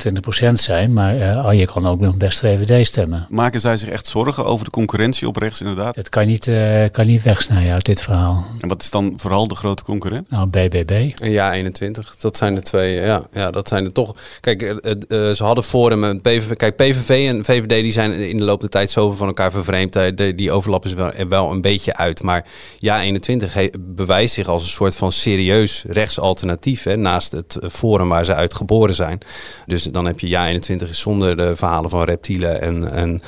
27% 0.50 0.52
zijn, 0.52 0.92
maar 0.92 1.20
eh, 1.20 1.46
oh, 1.46 1.54
je 1.54 1.64
kan 1.66 1.86
ook 1.86 2.00
nog 2.00 2.16
best 2.16 2.38
VVD 2.38 2.86
stemmen. 2.86 3.26
Maken 3.30 3.60
zij 3.60 3.76
zich 3.76 3.88
echt 3.88 4.06
zorgen 4.06 4.44
over 4.44 4.64
de 4.64 4.70
concurrentie 4.70 5.28
op 5.28 5.36
rechts 5.36 5.60
inderdaad? 5.60 5.94
Dat 5.94 6.08
kan 6.08 6.22
je 6.22 6.28
niet, 6.28 6.48
eh, 6.48 6.84
kan 6.92 7.06
niet 7.06 7.22
wegsnijden 7.22 7.72
uit 7.72 7.84
dit 7.84 8.02
verhaal. 8.02 8.46
En 8.60 8.68
wat 8.68 8.82
is 8.82 8.90
dan 8.90 9.12
vooral 9.16 9.48
de 9.48 9.54
grote 9.54 9.82
concurrent? 9.82 10.30
Nou, 10.30 10.46
BBB. 10.46 11.10
En 11.20 11.30
ja, 11.30 11.52
21. 11.52 12.16
Dat 12.16 12.36
zijn 12.36 12.54
de 12.54 12.62
twee. 12.62 12.94
Ja, 12.94 13.26
ja 13.32 13.50
dat 13.50 13.68
zijn 13.68 13.84
er 13.84 13.92
toch. 13.92 14.16
Kijk, 14.40 14.60
ze 15.08 15.36
hadden 15.44 15.64
Forum 15.64 16.04
en 16.04 16.20
PVV. 16.20 16.52
Kijk, 16.56 16.76
PVV 16.76 17.28
en 17.28 17.44
VVD 17.44 17.68
die 17.68 17.92
zijn 17.92 18.12
in 18.12 18.36
de 18.36 18.44
loop 18.44 18.60
der 18.60 18.70
tijd 18.70 18.90
zoveel 18.90 19.16
van 19.16 19.26
elkaar 19.26 19.50
vervreemd. 19.50 19.92
De- 19.92 20.32
Die 20.36 20.52
overlap 20.52 20.84
is 20.84 20.94
wel, 20.94 21.12
er 21.12 21.28
wel 21.28 21.50
een 21.50 21.60
beetje 21.60 21.96
uit. 21.96 22.22
Maar 22.22 22.44
ja, 22.78 23.02
21 23.02 23.54
he- 23.54 23.68
bewijst 23.78 24.34
zich 24.34 24.48
als 24.48 24.62
een 24.62 24.68
soort 24.68 24.94
van 24.96 25.12
serieus 25.12 25.84
rechtsalternatief. 25.94 26.82
Hè, 26.82 26.96
naast 26.96 27.32
het 27.32 27.58
Forum 27.70 28.08
waar 28.08 28.24
ze 28.24 28.34
uit 28.34 28.54
geboren 28.54 28.94
zijn. 28.94 29.18
Dus 29.66 29.82
dan 29.82 30.06
heb 30.06 30.20
je 30.20 30.28
ja, 30.28 30.46
21 30.46 30.88
is 30.88 31.00
zonder 31.00 31.36
de 31.36 31.56
verhalen 31.56 31.90
van 31.90 32.04
reptielen 32.04 32.60
en. 32.60 32.92
en 32.92 33.22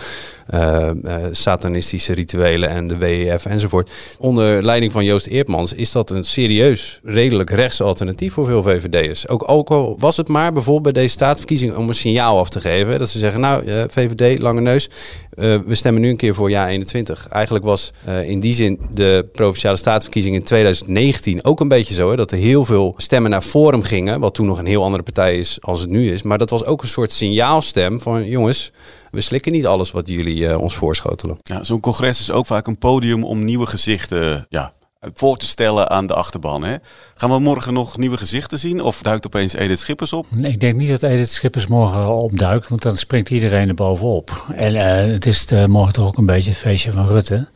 eh, 0.47 0.89
eh, 0.89 0.95
satanistische 1.31 2.13
rituelen 2.13 2.69
en 2.69 2.89
de 2.89 2.97
WEF 2.97 3.47
enzovoort. 3.47 3.91
Onder 4.19 4.63
leiding 4.63 4.93
van 4.93 5.05
Joost 5.05 5.27
Eertmans 5.27 5.73
is 5.73 5.93
dat 5.93 6.11
een 6.11 6.25
serieus, 6.25 7.01
redelijk 7.03 7.51
rechts 7.51 7.81
alternatief 7.81 8.33
voor 8.33 8.47
veel 8.47 8.63
VVD'ers. 8.63 9.29
Ook, 9.29 9.49
ook 9.49 9.69
al 9.69 9.97
was 9.99 10.17
het 10.17 10.29
maar 10.29 10.53
bijvoorbeeld 10.53 10.95
bij 10.95 11.03
deze 11.03 11.15
staatsverkiezing 11.15 11.75
om 11.75 11.89
een 11.89 11.95
signaal 11.95 12.39
af 12.39 12.49
te 12.49 12.61
geven. 12.61 12.99
Dat 12.99 13.09
ze 13.09 13.19
zeggen, 13.19 13.41
nou 13.41 13.67
eh, 13.67 13.85
VVD, 13.89 14.39
lange 14.39 14.61
neus, 14.61 14.89
we 15.37 15.75
stemmen 15.75 16.03
nu 16.03 16.09
een 16.09 16.17
keer 16.17 16.35
voor 16.35 16.51
ja 16.51 16.69
21. 16.69 17.29
Eigenlijk 17.29 17.65
was 17.65 17.93
in 18.25 18.41
die 18.41 18.55
zin 18.55 18.81
de 18.95 19.29
provinciale 19.33 19.77
staatsverkiezing 19.77 20.35
in 20.35 20.43
2019 20.43 21.45
ook 21.45 21.61
een 21.61 21.69
beetje 21.69 21.95
zo. 21.95 22.11
Hè, 22.11 22.17
dat 22.17 22.31
er 22.31 22.39
heel 22.39 22.65
veel 22.65 22.95
stemmen 22.97 23.31
naar 23.31 23.43
Forum 23.43 23.83
gingen. 23.83 24.21
Wat 24.21 24.35
toen 24.35 24.47
nog 24.47 24.59
een 24.59 24.67
heel 24.67 24.83
andere 24.83 25.03
partij 25.03 25.39
is 25.39 25.59
als 25.61 25.81
het 25.81 25.91
nu 25.91 26.13
is. 26.13 26.23
Maar 26.23 26.39
dat 26.39 26.51
was 26.51 26.65
ook 26.65 26.83
een 26.83 26.89
soort 26.89 27.13
signaalstem 27.13 28.01
van 28.01 28.29
jongens, 28.29 28.73
we 29.11 29.21
slikken 29.21 29.53
niet 29.53 29.67
alles 29.67 29.91
wat 29.91 30.09
jullie 30.09 30.47
eh, 30.49 30.61
ons 30.61 30.75
voorschotelen. 30.75 31.39
Ja, 31.43 31.65
Zo'n 31.65 31.81
congres 31.81 32.21
is 32.21 32.31
ook 32.31 32.47
vaak 32.47 32.67
een 32.67 32.79
podium 32.79 33.25
om 33.25 33.45
nieuwe 33.45 33.67
gezichten 33.67 34.47
ja, 34.49 34.73
voor 35.15 35.37
te 35.37 35.47
stellen 35.47 35.91
aan 35.91 36.07
de 36.07 36.15
achterban. 36.15 36.65
Hè? 36.65 36.77
Gaan 37.15 37.31
we 37.31 37.39
morgen 37.39 37.73
nog 37.73 37.99
nieuwe 37.99 38.17
gezichten 38.17 38.59
zien? 38.59 38.81
Of 38.81 39.03
duikt 39.03 39.27
opeens 39.27 39.55
Edith 39.55 39.79
Schippers 39.79 40.13
op? 40.13 40.27
Nee, 40.31 40.53
Ik 40.53 40.61
denk 40.61 40.77
niet 40.77 40.89
dat 40.89 41.03
Edith 41.03 41.29
Schippers 41.31 41.67
morgen 41.67 42.05
al 42.05 42.21
opduikt, 42.21 42.69
want 42.69 42.83
dan 42.83 42.97
springt 42.97 43.31
iedereen 43.31 43.69
er 43.69 43.75
bovenop. 43.75 44.47
En 44.55 44.75
eh, 44.75 45.13
het 45.13 45.27
is 45.27 45.47
eh, 45.47 45.65
morgen 45.65 45.93
toch 45.93 46.07
ook 46.07 46.19
een 46.19 46.27
beetje 46.27 46.51
het 46.51 46.59
feestje 46.59 46.91
van 46.91 47.07
Rutte. 47.07 47.49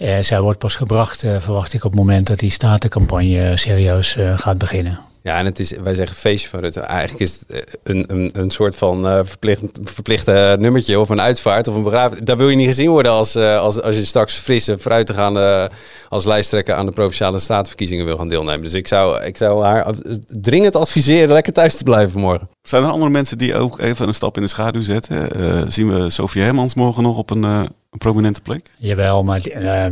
Eh, 0.00 0.18
zij 0.20 0.40
wordt 0.40 0.58
pas 0.58 0.76
gebracht, 0.76 1.22
eh, 1.22 1.40
verwacht 1.40 1.72
ik, 1.74 1.84
op 1.84 1.90
het 1.90 2.00
moment 2.00 2.26
dat 2.26 2.38
die 2.38 2.50
statencampagne 2.50 3.56
serieus 3.56 4.16
eh, 4.16 4.38
gaat 4.38 4.58
beginnen. 4.58 5.00
Ja, 5.22 5.38
en 5.38 5.44
het 5.44 5.58
is, 5.58 5.70
wij 5.70 5.94
zeggen 5.94 6.16
feestje 6.16 6.48
van 6.48 6.60
Rutte. 6.60 6.80
Eigenlijk 6.80 7.20
is 7.20 7.40
het 7.40 7.50
eh, 7.50 7.74
een, 7.82 8.04
een, 8.06 8.30
een 8.32 8.50
soort 8.50 8.76
van 8.76 9.06
eh, 9.06 9.20
verplicht, 9.22 9.62
verplichte 9.82 10.56
nummertje 10.60 11.00
of 11.00 11.08
een 11.08 11.20
uitvaart 11.20 11.68
of 11.68 11.74
een 11.74 11.82
begrafenis. 11.82 12.24
Daar 12.24 12.36
wil 12.36 12.48
je 12.48 12.56
niet 12.56 12.66
gezien 12.66 12.90
worden 12.90 13.12
als, 13.12 13.34
eh, 13.34 13.58
als, 13.58 13.82
als 13.82 13.96
je 13.96 14.04
straks 14.04 14.34
frisse 14.34 14.78
fruitig 14.78 15.16
aan 15.16 15.34
de, 15.34 15.70
als 16.08 16.24
lijsttrekker 16.24 16.74
aan 16.74 16.86
de 16.86 16.92
provinciale 16.92 17.38
statenverkiezingen 17.38 18.04
wil 18.04 18.16
gaan 18.16 18.28
deelnemen. 18.28 18.62
Dus 18.62 18.74
ik 18.74 18.88
zou, 18.88 19.24
ik 19.24 19.36
zou 19.36 19.64
haar 19.64 19.86
eh, 19.86 19.94
dringend 20.26 20.76
adviseren 20.76 21.32
lekker 21.32 21.52
thuis 21.52 21.76
te 21.76 21.84
blijven 21.84 22.20
morgen. 22.20 22.48
Zijn 22.62 22.82
er 22.82 22.90
andere 22.90 23.10
mensen 23.10 23.38
die 23.38 23.54
ook 23.54 23.78
even 23.78 24.08
een 24.08 24.14
stap 24.14 24.36
in 24.36 24.42
de 24.42 24.48
schaduw 24.48 24.80
zetten? 24.80 25.30
Eh, 25.30 25.62
zien 25.68 25.88
we 25.88 26.10
Sofie 26.10 26.42
Hermans 26.42 26.74
morgen 26.74 27.02
nog 27.02 27.16
op 27.16 27.30
een, 27.30 27.44
eh, 27.44 27.62
een 27.90 27.98
prominente 27.98 28.40
plek? 28.40 28.70
Jawel, 28.78 29.24
maar 29.24 29.40
eh, 29.40 29.86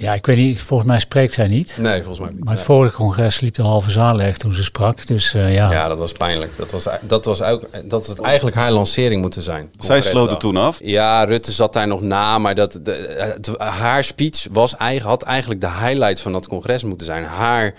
ja, 0.00 0.14
ik 0.14 0.26
weet 0.26 0.36
niet, 0.36 0.62
volgens 0.62 0.88
mij 0.88 0.98
spreekt 0.98 1.32
zij 1.32 1.48
niet. 1.48 1.76
Nee, 1.80 1.96
volgens 2.02 2.18
mij 2.20 2.28
niet. 2.34 2.44
Maar 2.44 2.54
het 2.56 2.66
Nee. 2.68 2.76
vorige 2.76 2.94
congres 2.96 3.40
liep 3.40 3.54
de 3.54 3.62
halve 3.62 3.90
zaal 3.90 4.16
leeg 4.16 4.36
toen 4.36 4.52
ze 4.52 4.64
sprak. 4.64 5.06
Dus 5.06 5.34
eh, 5.34 5.54
ja. 5.54 5.70
Ja, 5.72 5.88
dat 5.88 5.98
was 5.98 6.12
pijnlijk. 6.12 6.52
Dat 6.56 6.70
was, 6.70 6.86
dat 7.02 7.24
was 7.24 7.42
ook, 7.42 7.62
dat 7.84 8.06
had 8.06 8.20
eigenlijk 8.20 8.56
haar 8.56 8.72
lancering 8.72 9.20
moeten 9.20 9.42
zijn. 9.42 9.70
Zij 9.78 10.00
sloot 10.00 10.30
het 10.30 10.38
Congresdag. 10.38 10.38
toen 10.38 10.56
af. 10.56 10.78
Ja, 10.82 11.24
Rutte 11.24 11.52
zat 11.52 11.72
daar 11.72 11.86
nog 11.86 12.00
na, 12.00 12.38
maar 12.38 12.54
dat, 12.54 12.78
de, 12.82 13.14
het- 13.18 13.50
haar 13.58 14.04
speech 14.04 14.46
was, 14.52 14.76
eigen- 14.76 15.08
had 15.08 15.22
eigenlijk 15.22 15.60
de 15.60 15.70
highlight 15.70 16.20
van 16.20 16.32
dat 16.32 16.46
congres 16.48 16.84
moeten 16.84 17.06
zijn. 17.06 17.24
Haar 17.24 17.74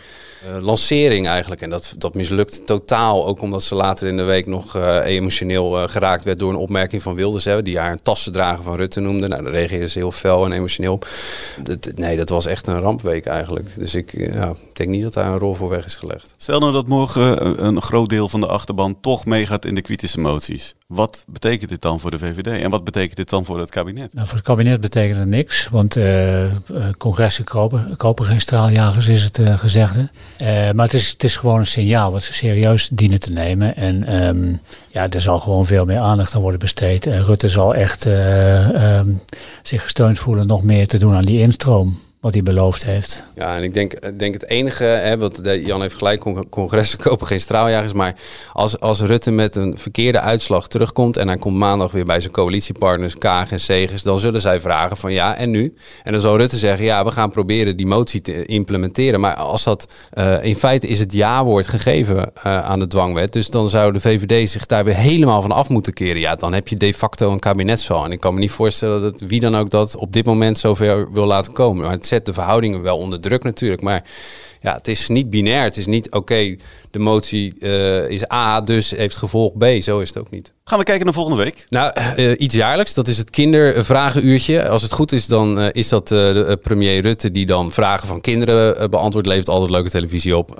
eh, 0.56 0.62
lancering 0.62 1.28
eigenlijk. 1.28 1.62
En 1.62 1.70
dat, 1.70 1.94
dat 1.98 2.16
mislukt 2.16 2.66
totaal. 2.66 3.28
Ook 3.28 3.42
omdat 3.42 3.64
ze 3.64 3.76
later 3.76 4.08
in 4.08 4.18
de 4.18 4.24
week 4.24 4.46
nog 4.46 4.76
eh, 4.76 4.98
emotioneel 5.06 5.88
geraakt 5.88 6.24
werd 6.24 6.40
door 6.40 6.50
een 6.50 6.56
opmerking 6.56 7.02
van 7.04 7.16
Wilders. 7.16 7.46
Hè, 7.46 7.64
die 7.64 7.80
haar 7.80 7.92
een 7.92 8.02
tassendrager 8.02 8.64
van 8.64 8.76
Rutte 8.76 9.00
noemde. 9.00 9.28
Nou, 9.28 9.44
daar 9.44 9.52
reageerde 9.52 9.88
ze 9.90 9.98
heel 10.00 10.12
fel 10.12 10.46
en 10.46 10.52
emotioneel 10.52 10.92
op. 10.94 11.08
Dat- 11.64 11.92
nee, 11.96 12.09
dat 12.18 12.30
was 12.30 12.46
echt 12.46 12.68
een 12.68 12.80
rampweek 12.80 13.26
eigenlijk. 13.26 13.68
Dus 13.76 13.96
ik 13.96 14.14
eh, 14.14 14.34
ja, 14.34 14.50
ik 14.50 14.76
denk 14.76 14.90
niet 14.90 15.04
dat 15.04 15.14
daar 15.14 15.28
een 15.32 15.38
rol 15.38 15.54
voor 15.56 15.70
weg 15.70 15.86
is 15.86 15.96
gelegd. 15.96 16.34
Stel 16.38 16.60
nou 16.60 16.72
dat 16.74 16.88
morgen 16.88 17.46
een- 17.46 17.66
een 17.66 17.82
groot 17.82 18.10
deel 18.10 18.30
van 18.30 18.40
de 18.40 18.48
achterban 18.48 18.98
toch 19.02 19.26
meegaat 19.26 19.66
in 19.66 19.76
de 19.76 19.82
kritische 19.82 20.20
moties. 20.20 20.76
Wat 20.88 21.24
betekent 21.28 21.70
dit 21.70 21.82
dan 21.82 22.00
voor 22.00 22.12
de 22.12 22.18
VVD? 22.18 22.48
En 22.64 22.70
wat 22.70 22.84
betekent 22.84 23.16
dit 23.16 23.30
dan 23.30 23.46
voor 23.46 23.60
het 23.60 23.70
kabinet? 23.70 24.14
Nou, 24.14 24.28
voor 24.28 24.38
het 24.38 24.46
kabinet 24.46 24.82
betekent 24.82 25.20
het 25.20 25.28
niks, 25.28 25.68
want 25.72 25.96
eh, 25.96 26.44
eh, 26.46 26.52
congressen 26.98 27.44
kopen, 27.44 27.94
kopen 27.98 28.26
geen 28.26 28.42
straaljagers, 28.42 29.08
is 29.08 29.24
het 29.24 29.40
eh, 29.40 29.58
gezegde. 29.60 30.10
Eh, 30.38 30.48
maar 30.72 30.86
het 30.86 30.94
is, 30.94 31.10
het 31.10 31.24
is 31.24 31.36
gewoon 31.36 31.60
een 31.60 31.66
signaal 31.66 32.12
wat 32.12 32.24
ze 32.24 32.34
serieus 32.34 32.90
dienen 32.94 33.20
te 33.20 33.32
nemen. 33.32 33.76
En 33.76 34.04
ehm, 34.04 34.54
ja, 34.92 35.10
er 35.10 35.22
zal 35.22 35.40
gewoon 35.40 35.66
veel 35.66 35.86
meer 35.86 36.00
aandacht 36.00 36.36
aan 36.36 36.42
worden 36.42 36.60
besteed. 36.60 37.06
En 37.06 37.24
Rutte 37.24 37.48
zal 37.50 37.76
echt 37.76 38.06
eh, 38.06 38.98
ehm, 38.98 39.10
zich 39.64 39.82
gesteund 39.82 40.20
voelen 40.20 40.48
nog 40.48 40.64
meer 40.64 40.88
te 40.88 40.98
doen 40.98 41.16
aan 41.16 41.22
die 41.22 41.40
instroom, 41.40 42.00
wat 42.20 42.34
hij 42.34 42.44
beloofd 42.44 42.86
heeft. 42.86 43.24
Ja, 43.36 43.56
en 43.56 43.64
ik 43.64 43.74
denk, 43.74 43.94
ik 43.94 44.20
denk 44.20 44.34
het 44.34 44.48
enige, 44.48 44.84
hè, 44.84 45.18
want 45.18 45.40
Jan 45.44 45.82
heeft 45.82 45.96
gelijk, 45.96 46.20
con- 46.20 46.50
congressen 46.50 47.00
kopen 47.10 47.28
geen 47.28 47.40
straaljagers. 47.40 47.94
Maar 47.94 48.16
als, 48.54 48.80
als 48.80 49.02
Rutte 49.02 49.32
met 49.32 49.56
een 49.56 49.78
verkeerde 49.78 50.20
uitslag 50.20 50.68
terugkomt 50.68 51.18
en 51.18 51.28
hij 51.28 51.38
komt 51.38 51.58
maandag 51.58 51.92
weer 51.92 52.06
bij 52.06 52.22
zijn 52.22 52.34
coalitiepartners 52.34 53.18
Kaag 53.18 53.52
en 53.52 53.60
Segers, 53.60 54.04
dan 54.04 54.18
zullen 54.18 54.42
zij 54.42 54.60
vragen 54.60 54.98
van 54.98 55.14
ja, 55.14 55.36
en 55.36 55.50
nu? 55.50 55.74
En 56.04 56.12
dan 56.12 56.22
zal 56.22 56.38
Rutte 56.38 56.58
zeggen, 56.58 56.86
ja, 56.86 57.06
we 57.06 57.12
gaan 57.12 57.32
proberen 57.32 57.78
die 57.78 57.88
motie 57.88 58.22
te 58.22 58.46
implementeren. 58.46 59.20
Maar 59.20 59.36
als 59.36 59.64
dat, 59.64 59.88
eh, 60.10 60.44
in 60.44 60.56
feite 60.56 60.88
is 60.88 61.00
het 61.00 61.14
ja-woord 61.14 61.68
gegeven 61.68 62.32
eh, 62.44 62.62
aan 62.62 62.80
de 62.80 62.88
dwangwet. 62.88 63.34
Dus 63.34 63.50
dan 63.50 63.70
zou 63.70 63.94
de 63.94 64.00
VVD 64.00 64.50
zich 64.50 64.66
daar 64.66 64.84
weer 64.84 64.96
helemaal 64.96 65.42
van 65.42 65.52
af 65.52 65.70
moeten 65.70 65.94
keren. 65.94 66.20
Ja, 66.20 66.36
dan 66.36 66.54
heb 66.54 66.68
je 66.68 66.76
de 66.76 66.94
facto 66.94 67.32
een 67.32 67.40
kabinetsval. 67.40 68.06
En 68.06 68.12
ik 68.12 68.20
kan 68.20 68.34
me 68.34 68.40
niet 68.40 68.52
voorstellen 68.52 69.02
dat 69.02 69.22
wie 69.28 69.40
dan 69.40 69.56
ook 69.56 69.70
dat 69.70 69.96
op 69.96 70.14
dit 70.14 70.26
moment 70.26 70.58
zover 70.58 71.12
wil 71.12 71.26
laten 71.26 71.54
komen. 71.54 71.84
Maar 71.84 71.92
het 71.92 72.08
zet 72.10 72.26
de 72.26 72.34
verhoudingen 72.34 72.82
wel 72.82 72.98
onder 72.98 73.20
druk 73.20 73.44
natuurlijk. 73.44 73.82
Maar 73.82 74.04
ja, 74.62 74.74
het 74.74 74.88
is 74.88 75.08
niet 75.08 75.30
binair. 75.30 75.64
Het 75.64 75.78
is 75.78 75.86
niet, 75.86 76.12
oké, 76.12 76.56
de 76.92 77.00
motie 77.00 77.56
eh, 77.60 78.10
is 78.10 78.32
A, 78.32 78.62
dus 78.62 78.92
heeft 78.92 79.18
gevolg 79.18 79.58
B. 79.58 79.66
Zo 79.80 80.00
is 80.00 80.08
het 80.08 80.18
ook 80.18 80.30
niet. 80.30 80.54
Gaan 80.64 80.80
we 80.80 80.84
kijken 80.84 81.06
naar 81.06 81.14
volgende 81.14 81.44
week? 81.44 81.66
Nou, 81.70 81.92
eh, 82.16 82.32
iets 82.38 82.56
jaarlijks. 82.56 82.94
Dat 82.94 83.08
is 83.08 83.18
het 83.18 83.30
kindervragenuurtje. 83.30 84.70
Als 84.70 84.82
het 84.82 84.92
goed 84.92 85.12
is, 85.12 85.26
dan 85.26 85.60
eh, 85.60 85.68
is 85.72 85.90
dat 85.90 86.08
de, 86.08 86.58
premier 86.62 87.02
Rutte 87.02 87.32
die 87.32 87.46
dan 87.46 87.72
vragen 87.72 88.08
van 88.08 88.22
kinderen 88.22 88.90
beantwoordt. 88.90 89.28
Levert 89.28 89.50
altijd 89.50 89.72
leuke 89.72 89.90
televisie 89.90 90.38
op. 90.38 90.54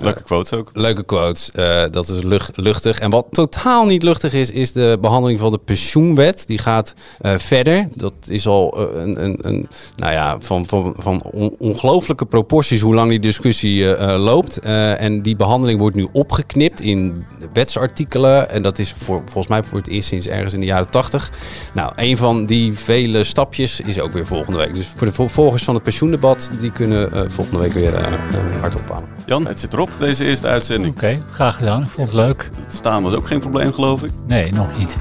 Leuke 0.00 0.22
quotes 0.22 0.52
ook. 0.52 0.70
Leuke 0.74 1.04
quotes. 1.04 1.50
Dat 1.90 2.08
is 2.08 2.22
lucht, 2.22 2.56
luchtig. 2.56 2.98
En 2.98 3.10
wat 3.10 3.26
totaal 3.30 3.86
niet 3.86 4.02
luchtig 4.02 4.32
is, 4.32 4.50
is 4.50 4.72
de 4.72 4.98
behandeling 5.00 5.40
van 5.40 5.52
de 5.52 5.58
pensioenwet. 5.58 6.46
Die 6.46 6.58
gaat 6.58 6.94
verder. 7.22 7.88
Dat 7.94 8.12
is 8.28 8.46
al 8.46 8.78
een, 8.96 9.24
een, 9.24 9.38
een 9.42 9.68
nou 9.96 10.12
ja, 10.12 10.36
van, 10.40 10.66
van, 10.66 10.94
van 10.98 11.22
on- 11.32 11.54
ongelooflijke 11.58 12.26
proporties 12.26 12.80
hoe 12.80 12.94
lang 12.94 13.10
die 13.10 13.20
discussie 13.20 13.96
loopt. 14.16 14.58
En 14.58 15.22
die 15.22 15.36
behandeling 15.36 15.59
wordt 15.78 15.96
nu 15.96 16.08
opgeknipt 16.12 16.80
in 16.80 17.24
wetsartikelen. 17.52 18.50
En 18.50 18.62
dat 18.62 18.78
is 18.78 18.92
voor, 18.92 19.16
volgens 19.24 19.46
mij 19.46 19.62
voor 19.62 19.78
het 19.78 19.88
eerst 19.88 20.08
sinds 20.08 20.26
ergens 20.26 20.54
in 20.54 20.60
de 20.60 20.66
jaren 20.66 20.90
tachtig. 20.90 21.30
Nou, 21.74 21.92
een 21.94 22.16
van 22.16 22.46
die 22.46 22.78
vele 22.78 23.24
stapjes 23.24 23.80
is 23.80 24.00
ook 24.00 24.12
weer 24.12 24.26
volgende 24.26 24.58
week. 24.58 24.74
Dus 24.74 24.86
voor 24.96 25.06
de 25.06 25.12
vo- 25.12 25.28
volgers 25.28 25.64
van 25.64 25.74
het 25.74 25.82
pensioendebat, 25.82 26.50
die 26.60 26.70
kunnen 26.72 27.12
eh, 27.12 27.20
volgende 27.28 27.60
week 27.60 27.72
weer 27.72 27.94
eh, 27.94 28.12
eh, 28.12 28.14
hard 28.60 28.74
ophalen. 28.76 29.08
Jan, 29.26 29.46
het 29.46 29.60
zit 29.60 29.72
erop, 29.72 29.90
deze 29.98 30.24
eerste 30.24 30.46
uitzending. 30.46 30.94
Oké, 30.94 31.16
graag 31.32 31.56
gedaan. 31.56 31.82
Ik 31.82 31.88
vond 31.88 32.06
het 32.06 32.16
leuk. 32.16 32.48
Het 32.62 32.72
staan 32.74 33.02
was 33.02 33.12
ook 33.14 33.26
geen 33.26 33.40
probleem, 33.40 33.72
geloof 33.72 34.02
ik. 34.02 34.10
Nee, 34.26 34.52
nog 34.52 34.78
niet. 34.78 34.96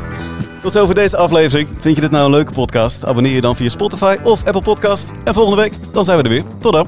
Tot 0.62 0.72
zover 0.72 0.96
deze 0.96 1.18
aflevering. 1.18 1.70
Vind 1.80 1.96
je 1.96 2.02
dit 2.02 2.12
nou 2.12 2.26
een 2.26 2.32
leuke 2.32 2.54
podcast? 2.54 3.06
Abonneer 3.06 3.34
je 3.34 3.42
dan 3.42 3.56
via 3.56 3.70
Spotify 3.70 4.18
of 4.24 4.46
Apple 4.46 4.62
Podcast. 4.62 5.12
En 5.24 5.34
volgende 5.34 5.62
week, 5.62 5.74
dan 5.94 6.04
zijn 6.04 6.18
we 6.18 6.24
er 6.24 6.30
weer. 6.30 6.44
Tot 6.60 6.74
dan. 6.74 6.88